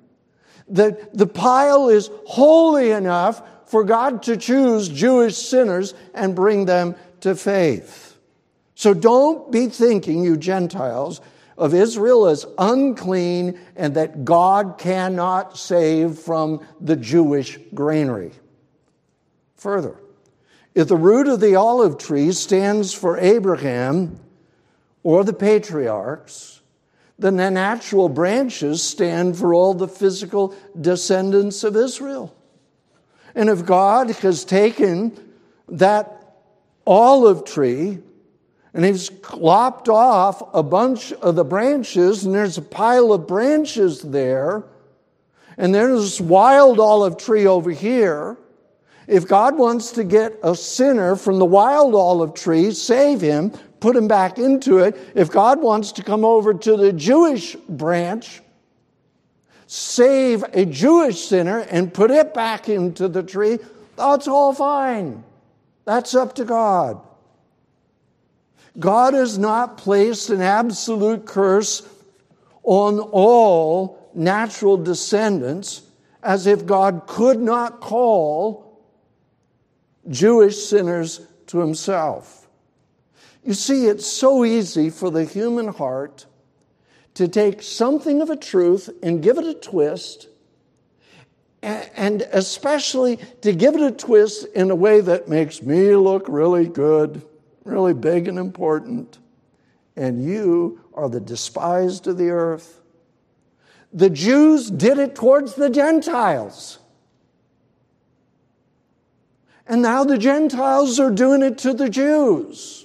The, 0.68 1.08
the 1.14 1.28
pile 1.28 1.90
is 1.90 2.10
holy 2.26 2.92
enough 2.92 3.42
for 3.68 3.84
God 3.84 4.24
to 4.24 4.38
choose 4.38 4.90
Jewish 4.90 5.38
sinners 5.38 5.94
and 6.14 6.36
bring 6.36 6.66
them 6.66 6.96
to 7.22 7.36
faith. 7.36 8.18
So 8.76 8.94
don't 8.94 9.52
be 9.52 9.68
thinking, 9.68 10.24
you 10.24 10.38
Gentiles, 10.38 11.22
of 11.58 11.74
Israel 11.74 12.28
as 12.28 12.46
unclean 12.58 13.60
and 13.76 13.96
that 13.96 14.26
God 14.26 14.78
cannot 14.78 15.58
save 15.58 16.20
from 16.20 16.66
the 16.82 16.96
Jewish 16.96 17.58
granary. 17.74 18.32
Further, 19.56 20.00
if 20.74 20.90
the 20.90 20.98
root 20.98 21.28
of 21.28 21.40
the 21.40 21.56
olive 21.56 21.98
tree 21.98 22.34
stands 22.34 22.94
for 22.94 23.18
Abraham 23.18 24.20
or 25.04 25.24
the 25.24 25.34
patriarchs, 25.34 26.55
the 27.18 27.32
natural 27.32 28.10
branches 28.10 28.84
stand 28.84 29.38
for 29.38 29.54
all 29.54 29.74
the 29.74 29.88
physical 29.88 30.56
descendants 30.80 31.64
of 31.64 31.76
Israel. 31.76 32.36
And 33.34 33.50
if 33.50 33.66
God 33.66 34.10
has 34.12 34.44
taken 34.46 35.18
that 35.68 36.38
olive 36.86 37.46
tree 37.46 38.00
and 38.74 38.84
he's 38.86 39.10
lopped 39.34 39.88
off 39.88 40.44
a 40.54 40.62
bunch 40.62 41.14
of 41.14 41.36
the 41.36 41.46
branches, 41.46 42.26
and 42.26 42.36
there's 42.36 42.58
a 42.58 42.62
pile 42.62 43.14
of 43.14 43.26
branches 43.26 44.02
there, 44.02 44.66
and 45.58 45.74
there's 45.74 46.02
this 46.02 46.22
wild 46.22 46.80
olive 46.80 47.18
tree 47.18 47.48
over 47.48 47.72
here. 47.72 48.38
If 49.08 49.28
God 49.28 49.58
wants 49.58 49.92
to 49.94 50.04
get 50.04 50.38
a 50.44 50.56
sinner 50.56 51.16
from 51.16 51.40
the 51.40 51.46
wild 51.46 51.96
olive 51.96 52.34
tree, 52.34 52.72
save 52.72 53.22
him, 53.22 53.54
put 53.86 53.96
him 53.96 54.08
back 54.08 54.40
into 54.40 54.80
it. 54.80 54.98
If 55.14 55.30
God 55.30 55.62
wants 55.62 55.92
to 55.92 56.04
come 56.04 56.26
over 56.26 56.56
to 56.56 56.76
the 56.76 56.92
Jewish 56.92 57.56
branch, 57.70 58.42
save 59.68 60.44
a 60.54 60.66
Jewish 60.66 61.24
sinner 61.24 61.60
and 61.60 61.94
put 61.94 62.10
it 62.10 62.34
back 62.34 62.68
into 62.68 63.08
the 63.08 63.22
tree, 63.22 63.60
that's 63.96 64.28
all 64.28 64.56
fine. 64.56 65.24
That's 65.86 66.16
up 66.16 66.34
to 66.36 66.46
God. 66.46 67.00
God 68.80 69.14
has 69.14 69.38
not 69.38 69.78
placed 69.78 70.32
an 70.32 70.42
absolute 70.42 71.28
curse 71.28 71.88
on 72.64 72.98
all 72.98 74.10
natural 74.16 74.78
descendants 74.78 75.84
as 76.24 76.48
if 76.48 76.66
God 76.66 77.04
could 77.06 77.40
not 77.40 77.82
call 77.82 78.82
Jewish 80.10 80.66
sinners 80.66 81.22
to 81.46 81.60
himself. 81.60 82.45
You 83.46 83.54
see, 83.54 83.86
it's 83.86 84.08
so 84.08 84.44
easy 84.44 84.90
for 84.90 85.12
the 85.12 85.24
human 85.24 85.68
heart 85.68 86.26
to 87.14 87.28
take 87.28 87.62
something 87.62 88.22
of 88.24 88.32
a 88.32 88.36
truth 88.36 88.90
and 89.04 89.22
give 89.22 89.38
it 89.38 89.46
a 89.46 89.54
twist, 89.54 90.28
and 91.62 92.24
especially 92.32 93.18
to 93.42 93.54
give 93.54 93.76
it 93.76 93.82
a 93.82 93.92
twist 93.92 94.48
in 94.56 94.72
a 94.72 94.76
way 94.76 95.00
that 95.00 95.30
makes 95.30 95.62
me 95.62 95.96
look 95.96 96.26
really 96.28 96.68
good, 96.68 97.22
really 97.64 97.94
big 97.94 98.28
and 98.28 98.40
important, 98.40 99.20
and 99.96 100.26
you 100.26 100.82
are 100.96 101.08
the 101.08 101.22
despised 101.22 102.08
of 102.08 102.18
the 102.18 102.30
earth. 102.30 102.82
The 103.94 104.10
Jews 104.10 104.72
did 104.72 104.98
it 104.98 105.14
towards 105.14 105.54
the 105.54 105.70
Gentiles. 105.70 106.80
And 109.68 109.84
now 109.84 110.04
the 110.04 110.18
Gentiles 110.18 111.00
are 111.00 111.12
doing 111.12 111.44
it 111.44 111.60
to 111.60 111.74
the 111.74 111.90
Jews. 111.90 112.85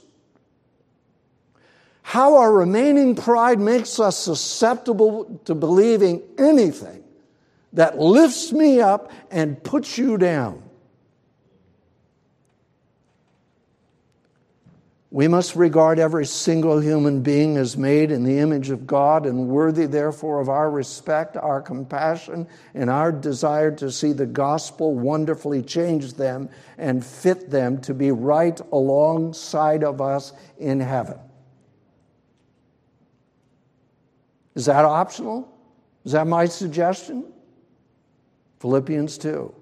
How 2.11 2.39
our 2.39 2.53
remaining 2.53 3.15
pride 3.15 3.61
makes 3.61 4.01
us 4.01 4.19
susceptible 4.19 5.41
to 5.45 5.55
believing 5.55 6.21
anything 6.39 7.05
that 7.75 8.01
lifts 8.01 8.51
me 8.51 8.81
up 8.81 9.13
and 9.31 9.63
puts 9.63 9.97
you 9.97 10.19
down. 10.19 10.61
We 15.13 15.29
must 15.29 15.55
regard 15.55 16.01
every 16.01 16.27
single 16.27 16.81
human 16.81 17.23
being 17.23 17.57
as 17.57 17.77
made 17.77 18.11
in 18.11 18.25
the 18.25 18.41
image 18.41 18.71
of 18.71 18.89
God 18.89 19.25
and 19.25 19.47
worthy, 19.47 19.87
therefore, 19.87 20.41
of 20.41 20.49
our 20.49 20.69
respect, 20.69 21.37
our 21.37 21.63
compassion, 21.63 22.49
and 22.75 22.91
our 22.91 23.13
desire 23.13 23.71
to 23.77 23.89
see 23.93 24.13
the 24.13 24.27
gospel 24.27 24.97
wonderfully 24.97 25.63
change 25.63 26.15
them 26.15 26.49
and 26.77 27.07
fit 27.07 27.51
them 27.51 27.81
to 27.83 27.95
be 27.95 28.11
right 28.11 28.61
alongside 28.73 29.85
of 29.85 30.01
us 30.01 30.33
in 30.59 30.81
heaven. 30.81 31.17
Is 34.55 34.67
that 34.67 34.85
optional? 34.85 35.49
Is 36.05 36.13
that 36.13 36.27
my 36.27 36.47
suggestion? 36.47 37.25
Philippians 38.61 39.19
2. 39.19 39.55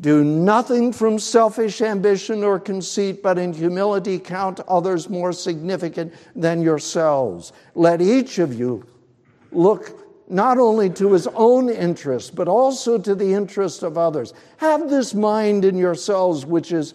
Do 0.00 0.24
nothing 0.24 0.92
from 0.92 1.18
selfish 1.18 1.82
ambition 1.82 2.42
or 2.42 2.58
conceit, 2.58 3.22
but 3.22 3.38
in 3.38 3.52
humility 3.52 4.18
count 4.18 4.60
others 4.66 5.10
more 5.10 5.32
significant 5.32 6.14
than 6.34 6.62
yourselves. 6.62 7.52
Let 7.74 8.00
each 8.00 8.38
of 8.38 8.58
you 8.58 8.86
look 9.52 10.00
not 10.30 10.58
only 10.58 10.88
to 10.88 11.12
his 11.12 11.26
own 11.34 11.68
interest, 11.68 12.34
but 12.34 12.48
also 12.48 12.96
to 12.96 13.14
the 13.14 13.34
interest 13.34 13.82
of 13.82 13.98
others. 13.98 14.32
Have 14.58 14.88
this 14.88 15.12
mind 15.12 15.64
in 15.64 15.76
yourselves, 15.76 16.46
which 16.46 16.72
is, 16.72 16.94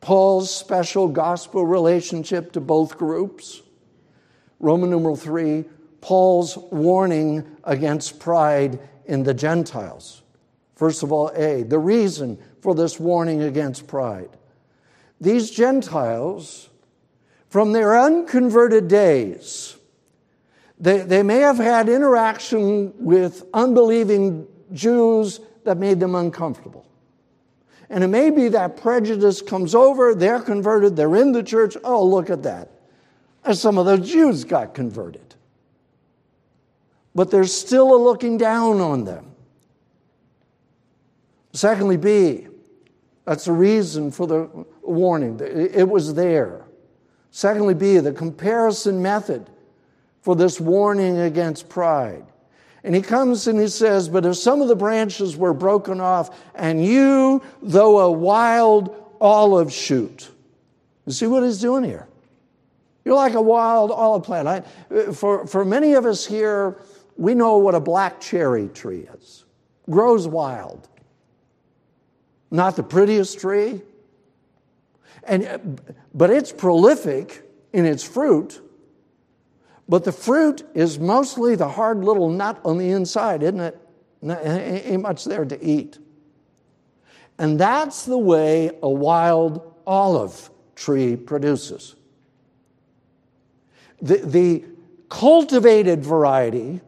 Paul's 0.00 0.54
special 0.54 1.08
gospel 1.08 1.66
relationship 1.66 2.52
to 2.52 2.60
both 2.60 2.96
groups. 2.98 3.62
Roman 4.60 4.90
numeral 4.90 5.16
three, 5.16 5.64
Paul's 6.00 6.56
warning 6.70 7.44
against 7.64 8.20
pride 8.20 8.78
in 9.06 9.22
the 9.22 9.34
Gentiles. 9.34 10.22
First 10.74 11.02
of 11.02 11.10
all, 11.12 11.30
A, 11.34 11.62
the 11.62 11.78
reason 11.78 12.38
for 12.60 12.74
this 12.74 13.00
warning 13.00 13.42
against 13.42 13.86
pride. 13.86 14.30
These 15.20 15.50
Gentiles, 15.50 16.68
from 17.48 17.72
their 17.72 17.98
unconverted 17.98 18.88
days, 18.88 19.76
they, 20.78 20.98
they 20.98 21.22
may 21.22 21.38
have 21.38 21.56
had 21.56 21.88
interaction 21.88 22.92
with 22.98 23.44
unbelieving 23.54 24.46
Jews 24.72 25.40
that 25.64 25.78
made 25.78 26.00
them 26.00 26.14
uncomfortable. 26.14 26.86
And 27.88 28.02
it 28.02 28.08
may 28.08 28.30
be 28.30 28.48
that 28.48 28.76
prejudice 28.76 29.40
comes 29.40 29.74
over, 29.74 30.14
they're 30.14 30.40
converted, 30.40 30.96
they're 30.96 31.16
in 31.16 31.32
the 31.32 31.42
church. 31.42 31.76
Oh, 31.84 32.04
look 32.04 32.30
at 32.30 32.42
that. 32.42 32.70
Some 33.52 33.78
of 33.78 33.86
those 33.86 34.10
Jews 34.10 34.44
got 34.44 34.74
converted. 34.74 35.34
But 37.14 37.30
there's 37.30 37.52
still 37.52 37.94
a 37.94 37.96
looking 37.96 38.38
down 38.38 38.80
on 38.80 39.04
them. 39.04 39.30
Secondly, 41.52 41.96
B, 41.96 42.48
that's 43.24 43.44
the 43.46 43.52
reason 43.52 44.10
for 44.10 44.26
the 44.26 44.66
warning. 44.82 45.40
It 45.40 45.88
was 45.88 46.14
there. 46.14 46.64
Secondly, 47.30 47.74
B, 47.74 47.98
the 47.98 48.12
comparison 48.12 49.00
method 49.00 49.48
for 50.22 50.34
this 50.36 50.60
warning 50.60 51.18
against 51.18 51.68
pride. 51.68 52.24
And 52.86 52.94
he 52.94 53.02
comes 53.02 53.48
and 53.48 53.58
he 53.58 53.66
says, 53.66 54.08
But 54.08 54.24
if 54.24 54.36
some 54.36 54.62
of 54.62 54.68
the 54.68 54.76
branches 54.76 55.36
were 55.36 55.52
broken 55.52 56.00
off, 56.00 56.30
and 56.54 56.84
you, 56.84 57.42
though 57.60 57.98
a 57.98 58.10
wild 58.12 58.94
olive 59.20 59.72
shoot. 59.72 60.30
You 61.04 61.12
see 61.12 61.26
what 61.26 61.42
he's 61.42 61.60
doing 61.60 61.82
here? 61.82 62.06
You're 63.04 63.16
like 63.16 63.34
a 63.34 63.42
wild 63.42 63.90
olive 63.90 64.22
plant. 64.22 64.46
I, 64.46 64.60
for, 65.12 65.48
for 65.48 65.64
many 65.64 65.94
of 65.94 66.06
us 66.06 66.24
here, 66.24 66.80
we 67.16 67.34
know 67.34 67.58
what 67.58 67.74
a 67.74 67.80
black 67.80 68.20
cherry 68.20 68.68
tree 68.68 69.08
is. 69.18 69.44
Grows 69.90 70.28
wild. 70.28 70.88
Not 72.52 72.76
the 72.76 72.84
prettiest 72.84 73.40
tree. 73.40 73.82
And, 75.24 75.80
but 76.14 76.30
it's 76.30 76.52
prolific 76.52 77.42
in 77.72 77.84
its 77.84 78.04
fruit. 78.04 78.60
But 79.88 80.04
the 80.04 80.12
fruit 80.12 80.66
is 80.74 80.98
mostly 80.98 81.54
the 81.54 81.68
hard 81.68 82.04
little 82.04 82.28
nut 82.28 82.60
on 82.64 82.78
the 82.78 82.90
inside, 82.90 83.42
isn't 83.42 83.60
it? 83.60 83.80
Ain't 84.22 85.02
much 85.02 85.24
there 85.24 85.44
to 85.44 85.64
eat. 85.64 85.98
And 87.38 87.58
that's 87.58 88.04
the 88.04 88.18
way 88.18 88.70
a 88.82 88.88
wild 88.88 89.74
olive 89.86 90.50
tree 90.74 91.16
produces. 91.16 91.94
The, 94.02 94.16
the 94.18 94.64
cultivated 95.08 96.04
variety, 96.04 96.80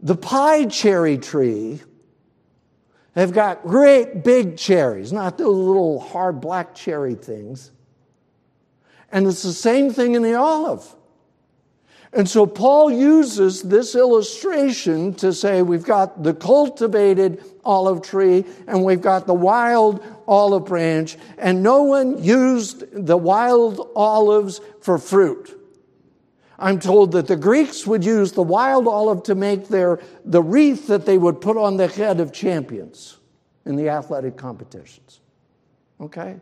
the 0.00 0.14
pie 0.14 0.66
cherry 0.66 1.18
tree, 1.18 1.80
They've 3.16 3.32
got 3.32 3.62
great 3.62 4.24
big 4.24 4.58
cherries, 4.58 5.10
not 5.10 5.38
those 5.38 5.56
little 5.56 6.00
hard 6.00 6.38
black 6.38 6.74
cherry 6.74 7.14
things. 7.14 7.72
And 9.10 9.26
it's 9.26 9.42
the 9.42 9.54
same 9.54 9.90
thing 9.90 10.14
in 10.14 10.20
the 10.20 10.34
olive. 10.34 10.94
And 12.16 12.26
so 12.26 12.46
Paul 12.46 12.90
uses 12.90 13.60
this 13.60 13.94
illustration 13.94 15.12
to 15.16 15.34
say 15.34 15.60
we've 15.60 15.84
got 15.84 16.22
the 16.22 16.32
cultivated 16.32 17.44
olive 17.62 18.00
tree 18.00 18.46
and 18.66 18.82
we've 18.82 19.02
got 19.02 19.26
the 19.26 19.34
wild 19.34 20.02
olive 20.26 20.64
branch, 20.64 21.18
and 21.36 21.62
no 21.62 21.82
one 21.82 22.24
used 22.24 22.84
the 22.90 23.18
wild 23.18 23.90
olives 23.94 24.62
for 24.80 24.96
fruit. 24.96 25.60
I'm 26.58 26.80
told 26.80 27.12
that 27.12 27.26
the 27.26 27.36
Greeks 27.36 27.86
would 27.86 28.02
use 28.02 28.32
the 28.32 28.42
wild 28.42 28.88
olive 28.88 29.24
to 29.24 29.34
make 29.34 29.68
their, 29.68 30.00
the 30.24 30.42
wreath 30.42 30.86
that 30.86 31.04
they 31.04 31.18
would 31.18 31.42
put 31.42 31.58
on 31.58 31.76
the 31.76 31.86
head 31.86 32.18
of 32.18 32.32
champions 32.32 33.18
in 33.66 33.76
the 33.76 33.90
athletic 33.90 34.38
competitions. 34.38 35.20
Okay? 36.00 36.40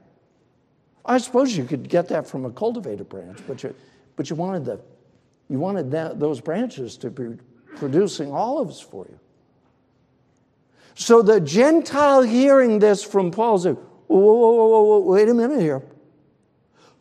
I 1.05 1.19
suppose 1.19 1.57
you 1.57 1.65
could 1.65 1.89
get 1.89 2.09
that 2.09 2.29
from 2.29 2.45
a 2.45 2.51
cultivated 2.51 3.09
branch, 3.09 3.41
but 3.49 3.65
you, 3.65 3.75
but 4.15 4.31
you 4.31 4.37
wanted, 4.37 4.65
the, 4.67 4.81
you 5.49 5.59
wanted 5.59 5.91
that, 5.91 6.19
those 6.19 6.41
branches 6.41 6.97
to 6.99 7.11
be 7.11 7.37
producing 7.77 8.33
olives 8.33 8.81
for 8.81 9.07
you. 9.09 9.19
So 10.95 11.23
the 11.23 11.41
Gentile 11.41 12.23
hearing 12.23 12.79
this 12.79 13.03
from 13.03 13.31
Paul 13.31 13.59
said, 13.59 13.77
whoa, 14.07 14.19
whoa, 14.19 14.53
whoa, 14.53 14.83
whoa, 14.83 14.99
wait 15.01 15.29
a 15.29 15.35
minute 15.35 15.61
here. 15.61 15.83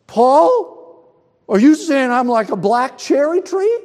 Paul, 0.06 1.14
are 1.48 1.58
you 1.58 1.74
saying 1.74 2.10
I'm 2.10 2.28
like 2.28 2.50
a 2.50 2.56
black 2.56 2.98
cherry 2.98 3.40
tree? 3.40 3.80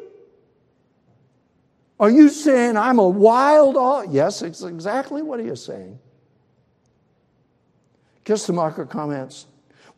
Are 2.00 2.10
you 2.10 2.30
saying 2.30 2.78
I'm 2.78 2.98
a 2.98 3.08
wild 3.08 3.76
olive? 3.76 4.12
Yes, 4.12 4.42
it's 4.42 4.64
exactly 4.64 5.22
what 5.22 5.40
he 5.40 5.48
is 5.48 5.64
saying. 5.64 6.00
Kistemaker 8.26 8.90
comments, 8.90 9.48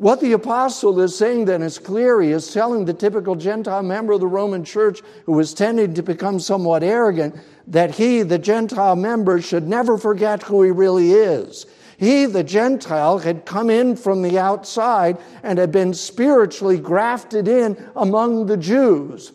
what 0.02 0.20
the 0.20 0.32
apostle 0.32 1.00
is 1.00 1.16
saying 1.16 1.46
then 1.46 1.62
is 1.62 1.78
clear. 1.78 2.20
He 2.20 2.32
is 2.32 2.52
telling 2.52 2.86
the 2.86 2.94
typical 2.94 3.36
Gentile 3.36 3.84
member 3.84 4.14
of 4.14 4.20
the 4.20 4.26
Roman 4.26 4.66
church 4.66 5.02
who 5.28 5.34
was 5.34 5.54
tending 5.54 5.94
to 5.94 6.02
become 6.02 6.40
somewhat 6.40 6.82
arrogant 6.82 7.36
that 7.68 7.94
he, 7.94 8.24
the 8.24 8.40
Gentile 8.40 8.96
member, 8.96 9.40
should 9.40 9.68
never 9.68 10.00
forget 10.00 10.42
who 10.42 10.64
he 10.64 10.72
really 10.72 11.12
is. 11.12 11.68
He, 11.98 12.26
the 12.26 12.44
Gentile, 12.44 13.20
had 13.20 13.46
come 13.46 13.70
in 13.70 13.96
from 13.96 14.24
the 14.24 14.40
outside 14.40 15.20
and 15.44 15.60
had 15.60 15.72
been 15.72 15.94
spiritually 15.94 16.80
grafted 16.80 17.48
in 17.48 17.78
among 17.96 18.48
the 18.48 18.58
Jews. 18.58 19.34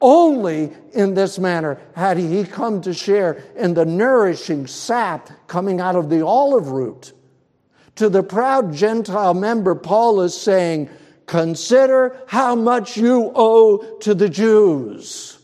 Only 0.00 0.72
in 0.94 1.12
this 1.12 1.38
manner 1.38 1.78
had 1.94 2.16
he 2.16 2.44
come 2.44 2.80
to 2.80 2.94
share 2.94 3.44
in 3.54 3.74
the 3.74 3.84
nourishing 3.84 4.66
sap 4.66 5.28
coming 5.46 5.78
out 5.78 5.94
of 5.94 6.08
the 6.08 6.24
olive 6.24 6.68
root. 6.68 7.12
To 7.96 8.08
the 8.08 8.22
proud 8.22 8.74
Gentile 8.74 9.34
member, 9.34 9.74
Paul 9.74 10.20
is 10.20 10.38
saying, 10.38 10.88
Consider 11.26 12.16
how 12.28 12.54
much 12.54 12.96
you 12.96 13.32
owe 13.34 13.98
to 14.00 14.14
the 14.14 14.28
Jews. 14.28 15.38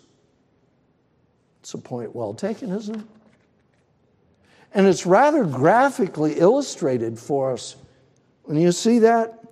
It's 1.60 1.74
a 1.74 1.78
point 1.78 2.14
well 2.14 2.34
taken, 2.34 2.70
isn't 2.70 2.94
it? 2.94 3.06
And 4.74 4.86
it's 4.86 5.04
rather 5.04 5.44
graphically 5.44 6.38
illustrated 6.38 7.18
for 7.18 7.52
us. 7.52 7.76
When 8.44 8.58
you 8.58 8.72
see 8.72 9.00
that, 9.00 9.42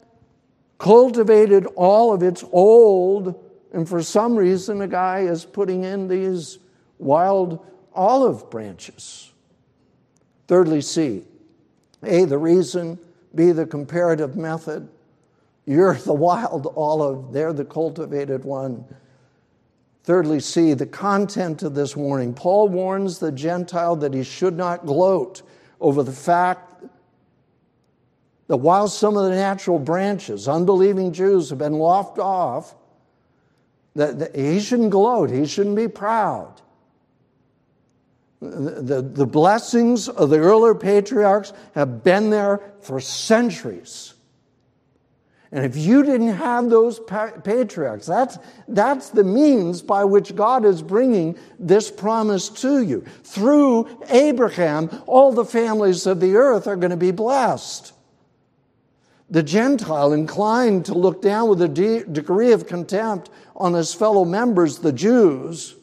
cultivated 0.78 1.66
all 1.76 2.12
of 2.12 2.22
its 2.22 2.44
old, 2.52 3.44
and 3.72 3.88
for 3.88 4.02
some 4.02 4.36
reason, 4.36 4.80
a 4.80 4.88
guy 4.88 5.20
is 5.20 5.44
putting 5.44 5.84
in 5.84 6.08
these 6.08 6.58
wild 6.98 7.64
olive 7.92 8.50
branches. 8.50 9.30
Thirdly, 10.48 10.80
C, 10.80 11.24
a, 12.02 12.24
the 12.24 12.38
reason, 12.38 12.98
B, 13.34 13.52
the 13.52 13.66
comparative 13.66 14.36
method. 14.36 14.88
You're 15.66 15.94
the 15.94 16.14
wild 16.14 16.72
olive, 16.76 17.32
they're 17.32 17.52
the 17.52 17.64
cultivated 17.64 18.44
one. 18.44 18.84
Thirdly, 20.02 20.40
C, 20.40 20.72
the 20.72 20.86
content 20.86 21.62
of 21.62 21.74
this 21.74 21.94
warning. 21.94 22.34
Paul 22.34 22.68
warns 22.68 23.18
the 23.18 23.30
Gentile 23.30 23.96
that 23.96 24.14
he 24.14 24.24
should 24.24 24.56
not 24.56 24.86
gloat 24.86 25.42
over 25.80 26.02
the 26.02 26.12
fact 26.12 26.84
that 28.48 28.56
while 28.56 28.88
some 28.88 29.16
of 29.16 29.24
the 29.24 29.36
natural 29.36 29.78
branches, 29.78 30.48
unbelieving 30.48 31.12
Jews, 31.12 31.50
have 31.50 31.58
been 31.58 31.74
lopped 31.74 32.18
off, 32.18 32.74
that 33.94 34.34
he 34.34 34.58
shouldn't 34.58 34.90
gloat, 34.90 35.30
he 35.30 35.46
shouldn't 35.46 35.76
be 35.76 35.86
proud. 35.86 36.60
The, 38.40 39.02
the 39.02 39.26
blessings 39.26 40.08
of 40.08 40.30
the 40.30 40.38
earlier 40.38 40.74
patriarchs 40.74 41.52
have 41.74 42.02
been 42.02 42.30
there 42.30 42.72
for 42.80 42.98
centuries. 42.98 44.14
And 45.52 45.64
if 45.64 45.76
you 45.76 46.04
didn't 46.04 46.34
have 46.34 46.70
those 46.70 47.00
patriarchs, 47.00 48.06
that's, 48.06 48.38
that's 48.68 49.10
the 49.10 49.24
means 49.24 49.82
by 49.82 50.04
which 50.04 50.36
God 50.36 50.64
is 50.64 50.80
bringing 50.80 51.36
this 51.58 51.90
promise 51.90 52.48
to 52.60 52.82
you. 52.82 53.04
Through 53.24 53.88
Abraham, 54.08 54.88
all 55.06 55.32
the 55.32 55.44
families 55.44 56.06
of 56.06 56.20
the 56.20 56.36
earth 56.36 56.68
are 56.68 56.76
going 56.76 56.92
to 56.92 56.96
be 56.96 57.10
blessed. 57.10 57.92
The 59.28 59.42
Gentile, 59.42 60.12
inclined 60.12 60.86
to 60.86 60.94
look 60.94 61.20
down 61.20 61.48
with 61.48 61.60
a 61.62 61.68
de- 61.68 62.04
degree 62.04 62.52
of 62.52 62.66
contempt 62.66 63.28
on 63.56 63.74
his 63.74 63.92
fellow 63.92 64.24
members, 64.24 64.78
the 64.78 64.92
Jews, 64.92 65.74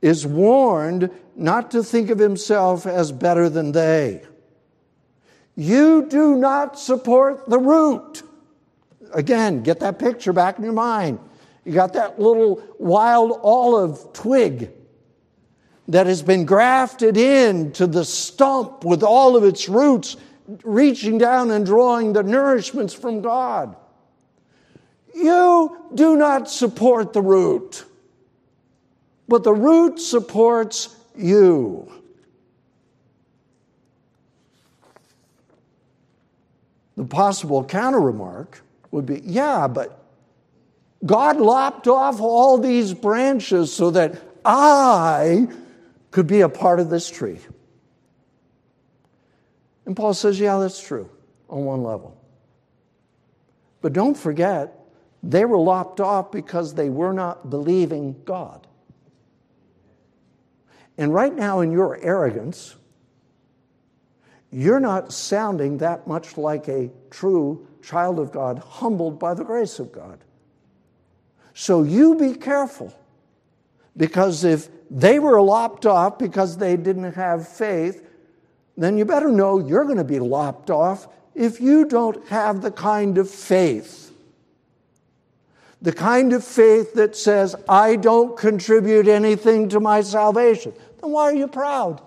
is 0.00 0.26
warned 0.26 1.10
not 1.36 1.70
to 1.72 1.82
think 1.82 2.10
of 2.10 2.18
himself 2.18 2.86
as 2.86 3.12
better 3.12 3.48
than 3.48 3.72
they. 3.72 4.22
You 5.56 6.06
do 6.08 6.36
not 6.36 6.78
support 6.78 7.48
the 7.48 7.58
root. 7.58 8.22
Again, 9.12 9.62
get 9.62 9.80
that 9.80 9.98
picture 9.98 10.32
back 10.32 10.58
in 10.58 10.64
your 10.64 10.72
mind. 10.72 11.18
You 11.64 11.72
got 11.72 11.92
that 11.94 12.18
little 12.18 12.62
wild 12.78 13.40
olive 13.42 14.12
twig 14.12 14.70
that 15.88 16.06
has 16.06 16.22
been 16.22 16.44
grafted 16.44 17.16
into 17.16 17.86
the 17.86 18.04
stump 18.04 18.84
with 18.84 19.02
all 19.02 19.36
of 19.36 19.44
its 19.44 19.68
roots 19.68 20.16
reaching 20.62 21.18
down 21.18 21.50
and 21.50 21.64
drawing 21.64 22.12
the 22.12 22.22
nourishments 22.22 22.94
from 22.94 23.22
God. 23.22 23.76
You 25.14 25.90
do 25.94 26.16
not 26.16 26.50
support 26.50 27.12
the 27.12 27.22
root 27.22 27.84
but 29.28 29.42
the 29.44 29.54
root 29.54 29.98
supports 29.98 30.93
you. 31.16 31.90
The 36.96 37.04
possible 37.04 37.64
counter 37.64 38.00
remark 38.00 38.62
would 38.90 39.06
be 39.06 39.20
yeah, 39.24 39.66
but 39.66 40.04
God 41.04 41.38
lopped 41.38 41.88
off 41.88 42.20
all 42.20 42.58
these 42.58 42.94
branches 42.94 43.72
so 43.72 43.90
that 43.90 44.20
I 44.44 45.48
could 46.10 46.26
be 46.26 46.40
a 46.42 46.48
part 46.48 46.80
of 46.80 46.90
this 46.90 47.10
tree. 47.10 47.40
And 49.86 49.96
Paul 49.96 50.14
says, 50.14 50.38
yeah, 50.38 50.58
that's 50.58 50.80
true 50.80 51.10
on 51.50 51.64
one 51.64 51.82
level. 51.82 52.16
But 53.82 53.92
don't 53.92 54.16
forget, 54.16 54.78
they 55.22 55.44
were 55.44 55.58
lopped 55.58 56.00
off 56.00 56.32
because 56.32 56.74
they 56.74 56.88
were 56.88 57.12
not 57.12 57.50
believing 57.50 58.16
God. 58.24 58.66
And 60.96 61.12
right 61.12 61.34
now, 61.34 61.60
in 61.60 61.72
your 61.72 61.98
arrogance, 62.00 62.76
you're 64.50 64.80
not 64.80 65.12
sounding 65.12 65.78
that 65.78 66.06
much 66.06 66.36
like 66.36 66.68
a 66.68 66.90
true 67.10 67.66
child 67.82 68.18
of 68.18 68.30
God, 68.30 68.58
humbled 68.58 69.18
by 69.18 69.34
the 69.34 69.44
grace 69.44 69.78
of 69.78 69.90
God. 69.90 70.18
So 71.52 71.82
you 71.82 72.14
be 72.14 72.34
careful, 72.34 72.94
because 73.96 74.44
if 74.44 74.68
they 74.90 75.18
were 75.18 75.40
lopped 75.40 75.86
off 75.86 76.18
because 76.18 76.56
they 76.56 76.76
didn't 76.76 77.12
have 77.14 77.48
faith, 77.48 78.06
then 78.76 78.96
you 78.96 79.04
better 79.04 79.30
know 79.30 79.58
you're 79.58 79.84
going 79.84 79.98
to 79.98 80.04
be 80.04 80.20
lopped 80.20 80.70
off 80.70 81.08
if 81.34 81.60
you 81.60 81.84
don't 81.84 82.26
have 82.28 82.62
the 82.62 82.70
kind 82.70 83.18
of 83.18 83.28
faith 83.28 84.04
the 85.84 85.92
kind 85.92 86.32
of 86.32 86.42
faith 86.42 86.94
that 86.94 87.14
says, 87.14 87.54
I 87.68 87.96
don't 87.96 88.38
contribute 88.38 89.06
anything 89.06 89.68
to 89.68 89.80
my 89.80 90.00
salvation, 90.00 90.72
then 91.04 91.12
why 91.12 91.24
are 91.24 91.34
you 91.34 91.46
proud? 91.46 92.00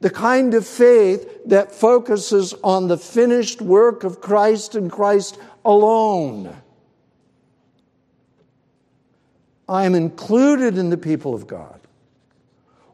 The 0.00 0.10
kind 0.10 0.54
of 0.54 0.66
faith 0.66 1.28
that 1.46 1.72
focuses 1.72 2.54
on 2.64 2.88
the 2.88 2.96
finished 2.96 3.60
work 3.60 4.04
of 4.04 4.20
Christ 4.20 4.74
and 4.74 4.90
Christ 4.90 5.38
alone. 5.64 6.56
I 9.68 9.84
am 9.84 9.94
included 9.94 10.78
in 10.78 10.88
the 10.88 10.96
people 10.96 11.34
of 11.34 11.46
God 11.46 11.74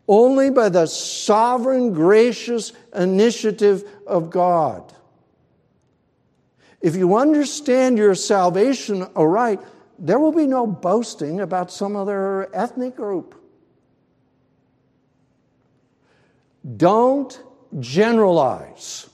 only 0.06 0.50
by 0.50 0.68
the 0.68 0.86
sovereign, 0.86 1.94
gracious 1.94 2.72
initiative 2.94 3.84
of 4.06 4.28
God. 4.28 4.92
If 6.82 6.94
you 6.94 7.16
understand 7.16 7.96
your 7.96 8.14
salvation 8.14 9.06
aright, 9.16 9.60
there 9.98 10.18
will 10.18 10.32
be 10.32 10.46
no 10.46 10.66
boasting 10.66 11.40
about 11.40 11.70
some 11.70 11.96
other 11.96 12.54
ethnic 12.54 12.96
group. 12.96 13.43
Don't 16.76 17.38
generalize. 17.80 19.08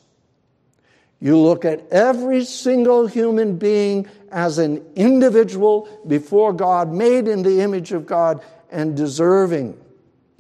You 1.20 1.36
look 1.36 1.64
at 1.64 1.86
every 1.90 2.44
single 2.44 3.06
human 3.06 3.56
being 3.56 4.06
as 4.30 4.58
an 4.58 4.84
individual 4.96 5.88
before 6.06 6.52
God, 6.52 6.92
made 6.92 7.28
in 7.28 7.42
the 7.42 7.60
image 7.60 7.92
of 7.92 8.06
God 8.06 8.42
and 8.70 8.96
deserving. 8.96 9.78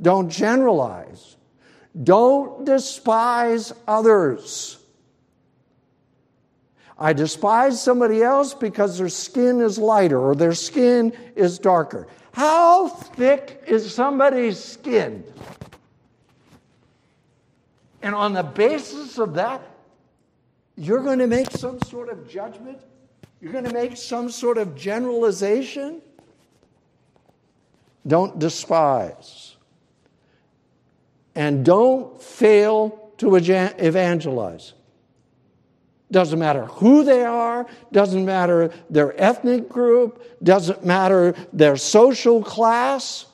Don't 0.00 0.30
generalize. 0.30 1.36
Don't 2.02 2.64
despise 2.64 3.72
others. 3.86 4.78
I 6.98 7.12
despise 7.12 7.82
somebody 7.82 8.22
else 8.22 8.54
because 8.54 8.98
their 8.98 9.08
skin 9.08 9.60
is 9.60 9.78
lighter 9.78 10.20
or 10.20 10.34
their 10.34 10.54
skin 10.54 11.12
is 11.34 11.58
darker. 11.58 12.06
How 12.32 12.88
thick 12.88 13.64
is 13.66 13.92
somebody's 13.92 14.58
skin? 14.58 15.24
And 18.02 18.14
on 18.14 18.32
the 18.32 18.42
basis 18.42 19.18
of 19.18 19.34
that, 19.34 19.62
you're 20.76 21.02
going 21.02 21.18
to 21.18 21.26
make 21.26 21.50
some 21.50 21.80
sort 21.82 22.08
of 22.08 22.28
judgment? 22.28 22.80
You're 23.40 23.52
going 23.52 23.64
to 23.64 23.72
make 23.72 23.96
some 23.96 24.30
sort 24.30 24.58
of 24.58 24.74
generalization? 24.74 26.00
Don't 28.06 28.38
despise. 28.38 29.56
And 31.34 31.64
don't 31.64 32.20
fail 32.20 33.12
to 33.18 33.36
evangelize. 33.36 34.72
Doesn't 36.10 36.38
matter 36.38 36.64
who 36.66 37.04
they 37.04 37.24
are, 37.24 37.66
doesn't 37.92 38.24
matter 38.24 38.72
their 38.88 39.18
ethnic 39.20 39.68
group, 39.68 40.24
doesn't 40.42 40.84
matter 40.84 41.34
their 41.52 41.76
social 41.76 42.42
class. 42.42 43.26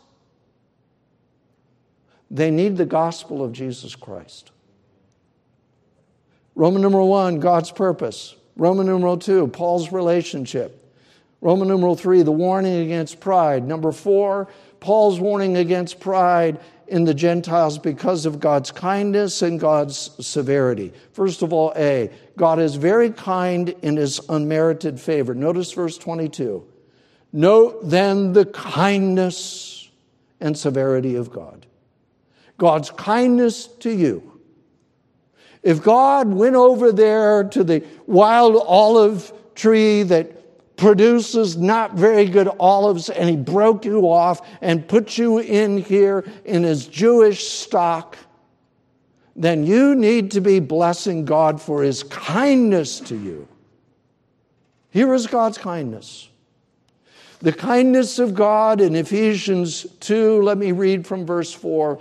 They 2.30 2.50
need 2.50 2.76
the 2.76 2.84
gospel 2.84 3.42
of 3.42 3.52
Jesus 3.52 3.94
Christ. 3.94 4.50
Roman 6.56 6.80
numeral 6.80 7.08
one, 7.08 7.38
God's 7.38 7.70
purpose. 7.70 8.34
Roman 8.56 8.86
numeral 8.86 9.18
two, 9.18 9.46
Paul's 9.46 9.92
relationship. 9.92 10.82
Roman 11.42 11.68
numeral 11.68 11.94
three, 11.94 12.22
the 12.22 12.32
warning 12.32 12.80
against 12.80 13.20
pride. 13.20 13.62
Number 13.68 13.92
four, 13.92 14.48
Paul's 14.80 15.20
warning 15.20 15.58
against 15.58 16.00
pride 16.00 16.58
in 16.88 17.04
the 17.04 17.12
Gentiles 17.12 17.78
because 17.78 18.24
of 18.24 18.40
God's 18.40 18.72
kindness 18.72 19.42
and 19.42 19.60
God's 19.60 20.10
severity. 20.26 20.94
First 21.12 21.42
of 21.42 21.52
all, 21.52 21.74
A, 21.76 22.10
God 22.38 22.58
is 22.58 22.76
very 22.76 23.10
kind 23.10 23.68
in 23.82 23.96
his 23.96 24.18
unmerited 24.28 24.98
favor. 24.98 25.34
Notice 25.34 25.72
verse 25.72 25.98
22. 25.98 26.66
Note 27.32 27.80
then 27.82 28.32
the 28.32 28.46
kindness 28.46 29.90
and 30.40 30.56
severity 30.56 31.16
of 31.16 31.30
God. 31.30 31.66
God's 32.56 32.90
kindness 32.90 33.66
to 33.66 33.90
you. 33.90 34.35
If 35.66 35.82
God 35.82 36.32
went 36.32 36.54
over 36.54 36.92
there 36.92 37.42
to 37.42 37.64
the 37.64 37.84
wild 38.06 38.54
olive 38.54 39.32
tree 39.56 40.04
that 40.04 40.76
produces 40.76 41.56
not 41.56 41.94
very 41.94 42.26
good 42.26 42.48
olives 42.60 43.10
and 43.10 43.28
he 43.28 43.34
broke 43.34 43.84
you 43.84 44.02
off 44.02 44.46
and 44.60 44.86
put 44.86 45.18
you 45.18 45.40
in 45.40 45.78
here 45.78 46.24
in 46.44 46.62
his 46.62 46.86
Jewish 46.86 47.48
stock, 47.48 48.16
then 49.34 49.66
you 49.66 49.96
need 49.96 50.30
to 50.30 50.40
be 50.40 50.60
blessing 50.60 51.24
God 51.24 51.60
for 51.60 51.82
his 51.82 52.04
kindness 52.04 53.00
to 53.00 53.16
you. 53.16 53.48
Here 54.90 55.12
is 55.14 55.26
God's 55.26 55.58
kindness. 55.58 56.28
The 57.40 57.52
kindness 57.52 58.20
of 58.20 58.34
God 58.34 58.80
in 58.80 58.94
Ephesians 58.94 59.84
2, 59.98 60.42
let 60.42 60.58
me 60.58 60.70
read 60.70 61.08
from 61.08 61.26
verse 61.26 61.52
4. 61.52 62.00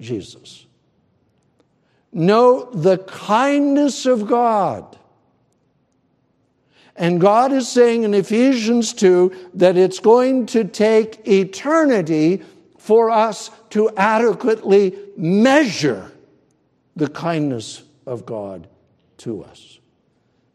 Jesus. 0.00 0.66
Know 2.12 2.70
the 2.72 2.98
kindness 2.98 4.06
of 4.06 4.26
God. 4.26 4.98
And 6.94 7.20
God 7.20 7.52
is 7.52 7.68
saying 7.68 8.04
in 8.04 8.14
Ephesians 8.14 8.94
2 8.94 9.50
that 9.54 9.76
it's 9.76 9.98
going 9.98 10.46
to 10.46 10.64
take 10.64 11.26
eternity 11.28 12.42
for 12.78 13.10
us 13.10 13.50
to 13.70 13.90
adequately 13.96 14.96
measure 15.16 16.10
the 16.94 17.08
kindness 17.08 17.82
of 18.06 18.24
God 18.24 18.66
to 19.18 19.44
us. 19.44 19.78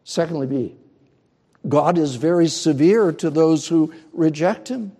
Secondly, 0.02 0.46
B, 0.48 0.74
God 1.68 1.96
is 1.96 2.16
very 2.16 2.48
severe 2.48 3.12
to 3.12 3.30
those 3.30 3.68
who 3.68 3.92
reject 4.12 4.68
Him. 4.68 4.92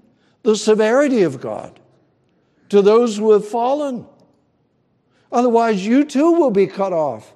The 0.44 0.54
severity 0.54 1.22
of 1.22 1.40
God 1.40 1.80
to 2.72 2.80
those 2.80 3.18
who 3.18 3.32
have 3.32 3.46
fallen. 3.46 4.06
Otherwise, 5.32 5.84
you 5.84 6.04
too 6.04 6.32
will 6.32 6.50
be 6.50 6.66
cut 6.66 6.92
off. 6.92 7.34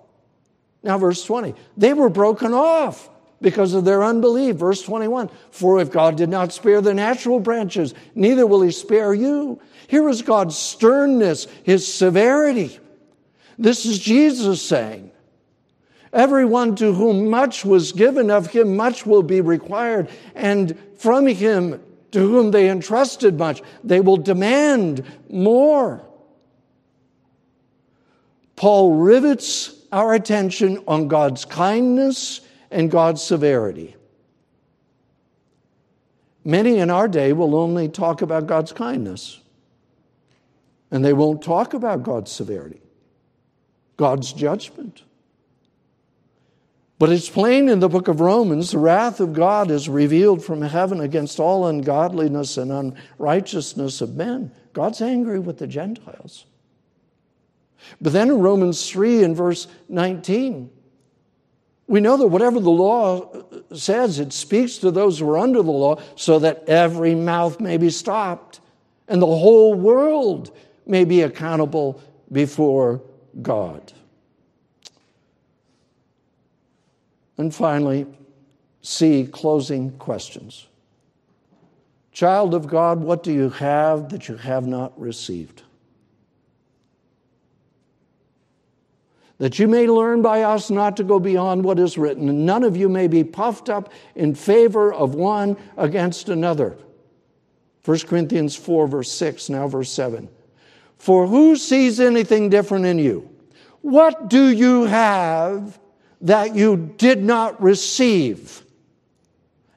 Now, 0.83 0.99
verse 0.99 1.25
20, 1.25 1.55
they 1.77 1.95
were 1.95 2.11
broken 2.11 2.53
off 2.53 3.11
because 3.41 3.75
of 3.75 3.85
their 3.85 4.05
unbelief. 4.05 4.57
Verse 4.57 4.83
21, 4.83 5.31
for 5.51 5.81
if 5.81 5.91
God 5.91 6.17
did 6.17 6.29
not 6.29 6.53
spare 6.53 6.81
the 6.81 6.95
natural 6.95 7.41
branches, 7.41 7.95
neither 8.15 8.47
will 8.47 8.63
he 8.63 8.71
spare 8.71 9.15
you. 9.15 9.61
Here 9.89 10.09
is 10.09 10.23
God's 10.23 10.57
sternness, 10.57 11.47
his 11.65 11.93
severity. 11.93 12.79
This 13.59 13.87
is 13.87 13.99
Jesus 13.99 14.63
saying, 14.63 15.11
Everyone 16.13 16.77
to 16.77 16.93
whom 16.93 17.29
much 17.29 17.65
was 17.65 17.93
given 17.93 18.31
of 18.31 18.47
him, 18.47 18.77
much 18.77 19.05
will 19.05 19.23
be 19.23 19.41
required. 19.41 20.09
And 20.35 20.79
from 20.97 21.27
him 21.27 21.83
to 22.13 22.21
whom 22.21 22.53
they 22.53 22.71
entrusted 22.71 23.39
much, 23.39 23.63
they 23.85 24.01
will 24.01 24.17
demand 24.17 25.05
more. 25.29 26.06
Paul 28.57 28.95
rivets 28.95 29.75
our 29.93 30.15
attention 30.15 30.83
on 30.89 31.09
God's 31.09 31.45
kindness 31.45 32.41
and 32.71 32.91
God's 32.91 33.23
severity. 33.23 33.95
Many 36.45 36.79
in 36.79 36.91
our 36.91 37.09
day 37.09 37.33
will 37.33 37.55
only 37.55 37.89
talk 37.89 38.23
about 38.23 38.47
God's 38.47 38.73
kindness, 38.73 39.41
and 40.91 41.05
they 41.05 41.13
won't 41.13 41.43
talk 41.43 41.75
about 41.75 42.03
God's 42.03 42.33
severity, 42.33 42.81
God's 43.97 44.33
judgment. 44.33 45.03
But 46.99 47.11
it's 47.11 47.29
plain 47.29 47.69
in 47.69 47.81
the 47.81 47.91
book 47.91 48.09
of 48.09 48.21
Romans 48.21 48.71
the 48.71 48.79
wrath 48.79 49.21
of 49.21 49.35
God 49.35 49.71
is 49.71 49.89
revealed 49.89 50.43
from 50.43 50.63
heaven 50.63 51.01
against 51.01 51.39
all 51.39 51.67
ungodliness 51.67 52.57
and 52.57 52.73
unrighteousness 52.73 54.01
of 54.01 54.17
men. 54.17 54.51
God's 54.73 55.03
angry 55.03 55.39
with 55.39 55.59
the 55.59 55.67
Gentiles. 55.67 56.47
But 58.01 58.13
then 58.13 58.31
in 58.31 58.39
Romans 58.39 58.91
3 58.91 59.25
and 59.25 59.37
verse 59.37 59.67
19, 59.89 60.71
we 61.89 62.01
know 62.01 62.17
that 62.17 62.27
whatever 62.27 62.59
the 62.59 62.71
law 62.71 63.45
says, 63.73 64.19
it 64.19 64.33
speaks 64.33 64.79
to 64.79 64.91
those 64.91 65.19
who 65.19 65.31
are 65.31 65.39
under 65.39 65.63
the 65.63 65.71
law 65.71 66.01
so 66.17 66.39
that 66.41 66.69
every 66.69 67.15
mouth 67.15 67.61
may 67.61 67.77
be 67.77 67.91
stopped 67.91 68.61
and 69.09 69.23
the 69.23 69.27
whole 69.27 69.75
world 69.75 70.57
may 70.85 71.05
be 71.05 71.23
accountable 71.23 72.01
before 72.33 73.03
God. 73.41 73.93
And 77.39 77.55
finally, 77.55 78.07
C, 78.83 79.29
closing 79.31 79.93
questions. 79.99 80.67
Child 82.13 82.55
of 82.55 82.67
God, 82.67 83.01
what 83.01 83.23
do 83.23 83.33
you 83.33 83.51
have 83.51 84.09
that 84.09 84.29
you 84.29 84.37
have 84.37 84.67
not 84.67 84.99
received? 84.99 85.63
That 89.39 89.59
you 89.59 89.69
may 89.69 89.87
learn 89.87 90.23
by 90.23 90.43
us 90.43 90.71
not 90.71 90.97
to 90.97 91.05
go 91.05 91.21
beyond 91.21 91.63
what 91.63 91.79
is 91.79 91.99
written, 91.99 92.29
and 92.29 92.47
none 92.47 92.65
of 92.65 92.77
you 92.77 92.89
may 92.89 93.07
be 93.07 93.23
puffed 93.23 93.69
up 93.69 93.93
in 94.15 94.35
favor 94.35 94.93
of 94.93 95.15
one 95.15 95.57
against 95.77 96.29
another. 96.29 96.77
1 97.85 97.99
Corinthians 98.01 98.57
4, 98.57 98.89
verse 98.89 99.13
6, 99.13 99.51
now 99.51 99.69
verse 99.69 99.91
7. 99.93 100.29
For 100.99 101.27
who 101.27 101.57
sees 101.57 102.01
anything 102.01 102.49
different 102.49 102.87
in 102.87 102.99
you? 102.99 103.31
What 103.83 104.29
do 104.29 104.49
you 104.49 104.85
have 104.85 105.79
that 106.23 106.55
you 106.57 106.95
did 106.97 107.23
not 107.23 107.63
receive? 107.63 108.65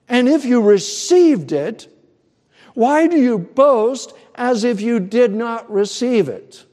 And 0.07 0.27
if 0.27 0.45
you 0.45 0.61
received 0.61 1.51
it, 1.51 1.87
why 2.73 3.07
do 3.07 3.17
you 3.17 3.37
boast 3.37 4.13
as 4.33 4.63
if 4.63 4.81
you 4.81 4.99
did 4.99 5.35
not 5.35 5.69
receive 5.69 6.29
it? 6.29 6.65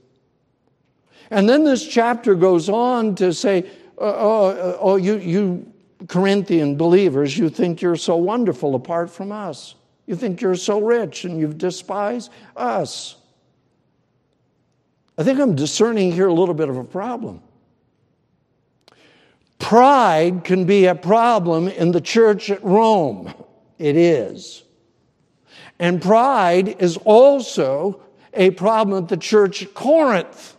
And 1.31 1.49
then 1.49 1.65
this 1.65 1.87
chapter 1.87 2.35
goes 2.35 2.69
on 2.69 3.15
to 3.17 3.33
say, 3.33 3.69
oh, 3.99 4.09
oh, 4.09 4.79
oh 4.81 4.97
you, 4.97 5.17
you 5.19 5.73
Corinthian 6.09 6.77
believers, 6.77 7.37
you 7.37 7.49
think 7.49 7.81
you're 7.81 7.97
so 7.97 8.17
wonderful 8.17 8.75
apart 8.75 9.11
from 9.11 9.33
us. 9.33 9.75
You 10.07 10.15
think 10.15 10.41
you're 10.41 10.55
so 10.55 10.81
rich 10.81 11.25
and 11.25 11.39
you 11.39 11.53
despise 11.53 12.31
us. 12.57 13.17
I 15.19 15.25
think 15.25 15.41
I'm 15.41 15.55
discerning 15.55 16.13
here 16.13 16.29
a 16.29 16.35
little 16.35 16.55
bit 16.55 16.69
of 16.69 16.77
a 16.77 16.85
problem. 16.85 17.43
Pride 19.59 20.45
can 20.45 20.67
be 20.67 20.87
a 20.87 20.95
problem 20.95 21.69
in 21.69 21.93
the 21.93 22.01
church 22.01 22.51
at 22.51 22.63
Rome. 22.63 23.33
It 23.79 23.97
is. 23.97 24.63
And 25.79 26.01
pride 26.01 26.81
is 26.81 26.97
also 26.99 28.03
a 28.35 28.51
problem 28.51 29.05
at 29.05 29.09
the 29.09 29.17
church 29.17 29.63
at 29.63 29.75
Corinth. 29.75 30.56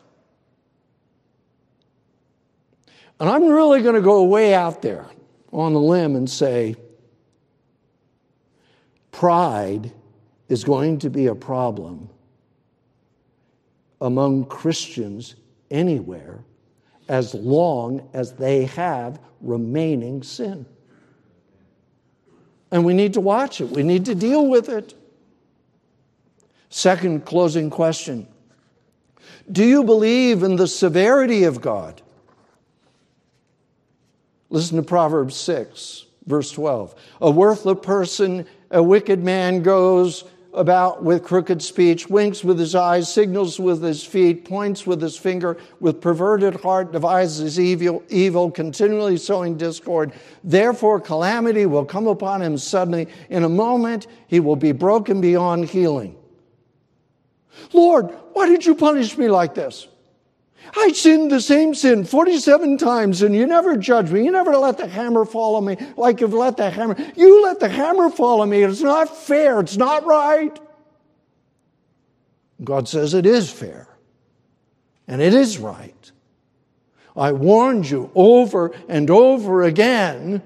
And 3.19 3.29
I'm 3.29 3.47
really 3.47 3.81
going 3.81 3.95
to 3.95 4.01
go 4.01 4.23
way 4.23 4.53
out 4.53 4.81
there 4.81 5.05
on 5.51 5.73
the 5.73 5.79
limb 5.79 6.15
and 6.15 6.29
say 6.29 6.75
pride 9.11 9.91
is 10.49 10.63
going 10.63 10.99
to 10.99 11.09
be 11.09 11.27
a 11.27 11.35
problem 11.35 12.09
among 14.01 14.45
Christians 14.45 15.35
anywhere 15.71 16.43
as 17.09 17.33
long 17.33 18.07
as 18.13 18.33
they 18.33 18.65
have 18.65 19.19
remaining 19.41 20.21
sin. 20.21 20.65
And 22.71 22.85
we 22.85 22.93
need 22.93 23.13
to 23.13 23.21
watch 23.21 23.61
it, 23.61 23.69
we 23.69 23.81
need 23.83 24.05
to 24.05 24.15
deal 24.15 24.45
with 24.47 24.69
it. 24.69 24.93
Second 26.69 27.25
closing 27.25 27.69
question 27.69 28.27
Do 29.51 29.63
you 29.63 29.83
believe 29.83 30.43
in 30.43 30.57
the 30.57 30.67
severity 30.67 31.45
of 31.45 31.61
God? 31.61 32.01
Listen 34.49 34.77
to 34.77 34.83
Proverbs 34.83 35.35
6, 35.35 36.05
verse 36.25 36.51
12. 36.51 36.95
A 37.21 37.29
worthless 37.29 37.79
person, 37.81 38.45
a 38.71 38.81
wicked 38.81 39.23
man 39.23 39.61
goes 39.61 40.23
about 40.53 41.03
with 41.03 41.23
crooked 41.23 41.61
speech, 41.61 42.09
winks 42.09 42.43
with 42.43 42.57
his 42.57 42.73
eyes, 42.73 43.13
signals 43.13 43.59
with 43.59 43.83
his 43.83 44.03
feet, 44.03 44.45
points 44.45 44.87
with 44.87 45.01
his 45.01 45.17
finger, 45.17 45.57
with 45.79 46.01
perverted 46.01 46.55
heart 46.55 46.91
devises 46.91 47.59
evil, 47.59 48.03
evil, 48.09 48.49
continually 48.49 49.17
sowing 49.17 49.55
discord. 49.55 50.11
Therefore, 50.43 50.99
calamity 50.99 51.65
will 51.65 51.85
come 51.85 52.07
upon 52.07 52.41
him 52.41 52.57
suddenly. 52.57 53.07
In 53.29 53.43
a 53.43 53.49
moment, 53.49 54.07
he 54.27 54.39
will 54.39 54.55
be 54.55 54.71
broken 54.71 55.21
beyond 55.21 55.69
healing. 55.69 56.15
Lord, 57.73 58.09
why 58.33 58.47
did 58.47 58.65
you 58.65 58.75
punish 58.75 59.17
me 59.17 59.27
like 59.27 59.53
this? 59.53 59.87
I 60.75 60.91
sinned 60.91 61.31
the 61.31 61.41
same 61.41 61.73
sin 61.73 62.03
47 62.03 62.77
times 62.77 63.21
and 63.21 63.35
you 63.35 63.45
never 63.45 63.77
judged 63.77 64.11
me. 64.11 64.25
You 64.25 64.31
never 64.31 64.55
let 64.57 64.77
the 64.77 64.87
hammer 64.87 65.25
fall 65.25 65.55
on 65.55 65.65
me 65.65 65.77
like 65.95 66.21
you've 66.21 66.33
let 66.33 66.57
the 66.57 66.69
hammer. 66.69 66.95
You 67.15 67.43
let 67.43 67.59
the 67.59 67.69
hammer 67.69 68.09
fall 68.09 68.41
on 68.41 68.49
me. 68.49 68.63
It's 68.63 68.81
not 68.81 69.15
fair. 69.15 69.59
It's 69.59 69.77
not 69.77 70.05
right. 70.05 70.59
God 72.63 72.87
says 72.87 73.13
it 73.13 73.25
is 73.25 73.51
fair 73.51 73.87
and 75.07 75.21
it 75.21 75.33
is 75.33 75.57
right. 75.57 76.11
I 77.15 77.31
warned 77.31 77.89
you 77.89 78.11
over 78.13 78.71
and 78.87 79.09
over 79.09 79.63
again. 79.63 80.43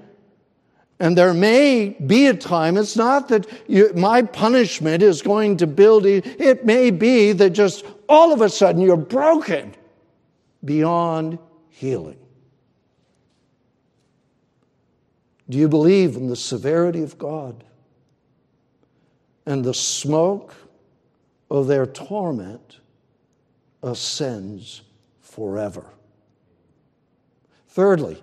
And 1.00 1.18
there 1.18 1.34
may 1.34 1.90
be 2.06 2.28
a 2.28 2.34
time, 2.34 2.76
it's 2.76 2.96
not 2.96 3.28
that 3.28 3.48
you, 3.66 3.92
my 3.96 4.22
punishment 4.22 5.02
is 5.02 5.20
going 5.20 5.56
to 5.56 5.66
build 5.66 6.06
it 6.06 6.64
may 6.64 6.92
be 6.92 7.32
that 7.32 7.50
just 7.50 7.84
all 8.08 8.32
of 8.32 8.40
a 8.40 8.48
sudden 8.48 8.80
you're 8.80 8.96
broken 8.96 9.74
beyond 10.64 11.38
healing. 11.68 12.18
Do 15.48 15.58
you 15.58 15.68
believe 15.68 16.16
in 16.16 16.28
the 16.28 16.36
severity 16.36 17.02
of 17.02 17.18
God 17.18 17.64
and 19.44 19.64
the 19.64 19.74
smoke 19.74 20.54
of 21.50 21.66
their 21.66 21.86
torment 21.86 22.78
ascends 23.82 24.82
forever? 25.20 25.86
Thirdly, 27.68 28.22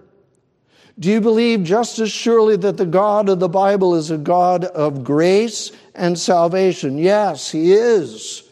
do 1.00 1.10
you 1.10 1.22
believe 1.22 1.64
just 1.64 2.00
as 2.00 2.12
surely 2.12 2.56
that 2.58 2.78
the 2.78 2.86
God 2.86 3.30
of 3.30 3.40
the 3.40 3.50
Bible 3.50 3.96
is 3.96 4.12
a 4.12 4.18
God 4.18 4.66
of 4.66 5.04
grace 5.04 5.72
and 5.96 6.18
salvation? 6.20 6.98
Yes, 6.98 7.52
He 7.52 7.74
is 7.74 8.44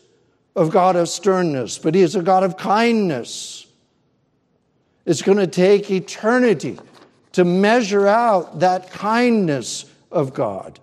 a 0.56 0.68
God 0.68 0.96
of 0.96 1.10
sternness, 1.10 1.78
but 1.78 1.94
He 1.94 2.02
is 2.02 2.16
a 2.16 2.22
God 2.22 2.44
of 2.44 2.58
kindness 2.58 3.67
it's 5.08 5.22
going 5.22 5.38
to 5.38 5.48
take 5.48 5.90
eternity 5.90 6.78
to 7.32 7.46
measure 7.46 8.06
out 8.06 8.60
that 8.60 8.92
kindness 8.92 9.86
of 10.12 10.34
God. 10.34 10.80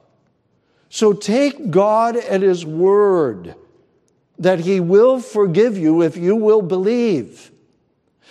So 0.88 1.12
take 1.12 1.70
God 1.70 2.16
at 2.16 2.40
His 2.40 2.64
word 2.64 3.54
that 4.38 4.60
He 4.60 4.80
will 4.80 5.20
forgive 5.20 5.76
you 5.76 6.02
if 6.02 6.16
you 6.16 6.36
will 6.36 6.62
believe. 6.62 7.50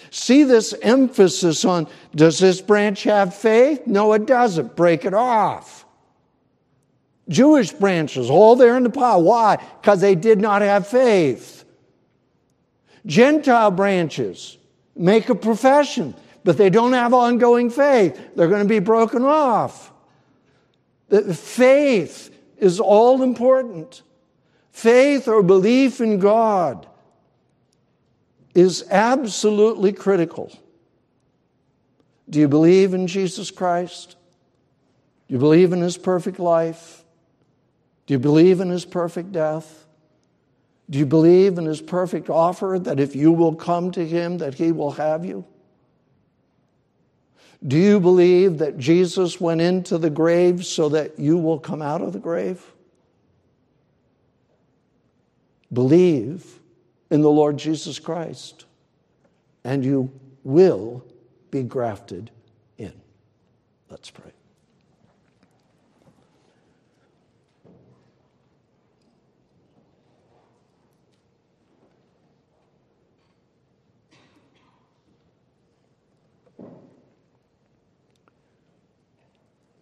See 0.09 0.43
this 0.43 0.73
emphasis 0.81 1.63
on 1.63 1.87
does 2.15 2.39
this 2.39 2.59
branch 2.59 3.03
have 3.03 3.35
faith? 3.35 3.85
No, 3.85 4.13
it 4.13 4.25
doesn't. 4.25 4.75
Break 4.75 5.05
it 5.05 5.13
off. 5.13 5.85
Jewish 7.29 7.71
branches, 7.71 8.29
all 8.29 8.55
there 8.55 8.75
in 8.77 8.83
the 8.83 8.89
pile. 8.89 9.21
Why? 9.21 9.57
Because 9.79 10.01
they 10.01 10.15
did 10.15 10.41
not 10.41 10.61
have 10.63 10.87
faith. 10.87 11.65
Gentile 13.05 13.71
branches, 13.71 14.57
make 14.95 15.29
a 15.29 15.35
profession, 15.35 16.15
but 16.43 16.57
they 16.57 16.69
don't 16.69 16.93
have 16.93 17.13
ongoing 17.13 17.69
faith. 17.69 18.19
They're 18.35 18.47
going 18.47 18.63
to 18.63 18.69
be 18.69 18.79
broken 18.79 19.23
off. 19.23 19.91
The 21.09 21.33
faith 21.33 22.35
is 22.57 22.79
all 22.79 23.21
important. 23.21 24.01
Faith 24.71 25.27
or 25.27 25.43
belief 25.43 26.01
in 26.01 26.19
God 26.19 26.87
is 28.55 28.85
absolutely 28.89 29.93
critical. 29.93 30.51
Do 32.29 32.39
you 32.39 32.47
believe 32.47 32.93
in 32.93 33.07
Jesus 33.07 33.51
Christ? 33.51 34.15
Do 35.27 35.33
you 35.33 35.39
believe 35.39 35.73
in 35.73 35.81
his 35.81 35.97
perfect 35.97 36.39
life? 36.39 37.03
Do 38.05 38.13
you 38.13 38.19
believe 38.19 38.59
in 38.59 38.69
his 38.69 38.85
perfect 38.85 39.31
death? 39.31 39.82
Do 40.93 40.99
you 40.99 41.07
believe 41.07 41.57
in 41.57 41.65
his 41.65 41.81
perfect 41.81 42.29
offer 42.29 42.77
that 42.79 42.99
if 42.99 43.15
you 43.15 43.31
will 43.31 43.55
come 43.55 43.89
to 43.93 44.07
him 44.07 44.37
that 44.37 44.53
he 44.53 44.71
will 44.71 44.91
have 44.91 45.25
you? 45.25 45.43
Do 47.67 47.77
you 47.77 47.99
believe 47.99 48.59
that 48.59 48.77
Jesus 48.77 49.41
went 49.41 49.59
into 49.59 49.97
the 49.97 50.11
grave 50.11 50.63
so 50.63 50.89
that 50.89 51.17
you 51.17 51.39
will 51.39 51.57
come 51.57 51.81
out 51.81 52.03
of 52.03 52.13
the 52.13 52.19
grave? 52.19 52.63
Believe 55.71 56.59
in 57.09 57.21
the 57.21 57.31
Lord 57.31 57.57
Jesus 57.57 57.97
Christ, 57.97 58.65
and 59.63 59.83
you 59.83 60.11
will 60.43 61.03
be 61.49 61.63
grafted 61.63 62.29
in. 62.77 62.93
Let's 63.89 64.11
pray. 64.11 64.32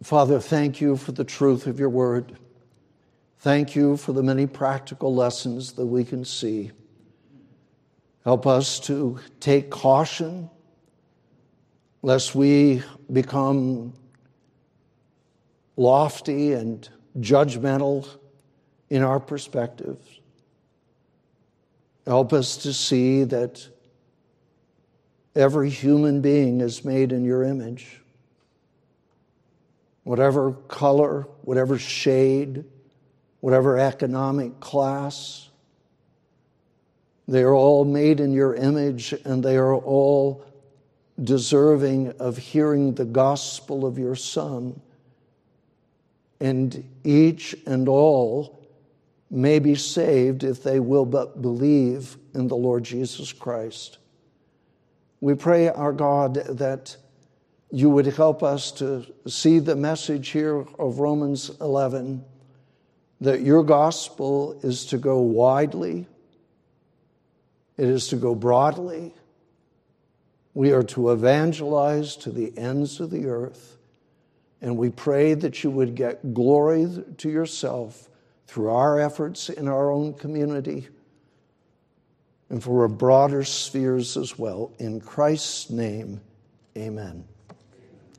Father, 0.02 0.40
thank 0.40 0.80
you 0.80 0.96
for 0.96 1.12
the 1.12 1.22
truth 1.22 1.68
of 1.68 1.78
your 1.78 1.88
word. 1.88 2.36
Thank 3.38 3.76
you 3.76 3.96
for 3.96 4.12
the 4.12 4.22
many 4.22 4.46
practical 4.46 5.14
lessons 5.14 5.74
that 5.74 5.86
we 5.86 6.04
can 6.04 6.24
see. 6.24 6.72
Help 8.24 8.46
us 8.46 8.80
to 8.80 9.20
take 9.38 9.70
caution 9.70 10.50
lest 12.02 12.34
we 12.34 12.82
become 13.12 13.92
lofty 15.76 16.52
and 16.52 16.88
judgmental 17.20 18.08
in 18.90 19.02
our 19.02 19.20
perspectives. 19.20 20.20
Help 22.06 22.32
us 22.32 22.56
to 22.56 22.72
see 22.72 23.22
that 23.22 23.68
every 25.36 25.70
human 25.70 26.20
being 26.20 26.60
is 26.60 26.84
made 26.84 27.12
in 27.12 27.24
your 27.24 27.44
image 27.44 28.01
whatever 30.04 30.52
color, 30.52 31.26
whatever 31.42 31.78
shade, 31.78 32.64
whatever 33.40 33.78
economic 33.78 34.60
class. 34.60 35.48
They 37.28 37.42
are 37.42 37.54
all 37.54 37.84
made 37.84 38.20
in 38.20 38.32
your 38.32 38.54
image 38.54 39.12
and 39.24 39.42
they 39.42 39.56
are 39.56 39.74
all 39.74 40.44
deserving 41.22 42.12
of 42.18 42.36
hearing 42.36 42.94
the 42.94 43.04
gospel 43.04 43.86
of 43.86 43.98
your 43.98 44.16
Son. 44.16 44.80
And 46.40 46.84
each 47.04 47.54
and 47.66 47.88
all 47.88 48.66
may 49.30 49.58
be 49.58 49.74
saved 49.74 50.44
if 50.44 50.62
they 50.62 50.80
will 50.80 51.06
but 51.06 51.40
believe 51.40 52.16
in 52.34 52.48
the 52.48 52.56
Lord 52.56 52.84
Jesus 52.84 53.32
Christ. 53.32 53.98
We 55.20 55.34
pray, 55.34 55.68
our 55.68 55.92
God, 55.92 56.34
that 56.34 56.96
you 57.72 57.88
would 57.88 58.06
help 58.06 58.42
us 58.42 58.70
to 58.72 59.06
see 59.26 59.58
the 59.58 59.74
message 59.74 60.28
here 60.28 60.66
of 60.78 60.98
Romans 60.98 61.50
11 61.60 62.22
that 63.22 63.40
your 63.40 63.64
gospel 63.64 64.60
is 64.62 64.86
to 64.86 64.98
go 64.98 65.20
widely, 65.20 66.06
it 67.78 67.88
is 67.88 68.08
to 68.08 68.16
go 68.16 68.34
broadly. 68.34 69.14
We 70.54 70.72
are 70.72 70.82
to 70.82 71.12
evangelize 71.12 72.14
to 72.16 72.30
the 72.30 72.52
ends 72.58 73.00
of 73.00 73.10
the 73.10 73.26
earth. 73.26 73.78
And 74.60 74.76
we 74.76 74.90
pray 74.90 75.32
that 75.32 75.64
you 75.64 75.70
would 75.70 75.94
get 75.94 76.34
glory 76.34 76.86
to 77.16 77.30
yourself 77.30 78.10
through 78.46 78.68
our 78.68 79.00
efforts 79.00 79.48
in 79.48 79.66
our 79.66 79.90
own 79.90 80.12
community 80.12 80.88
and 82.50 82.62
for 82.62 82.84
a 82.84 82.88
broader 82.88 83.44
spheres 83.44 84.18
as 84.18 84.38
well. 84.38 84.74
In 84.78 85.00
Christ's 85.00 85.70
name, 85.70 86.20
Amen. 86.76 87.24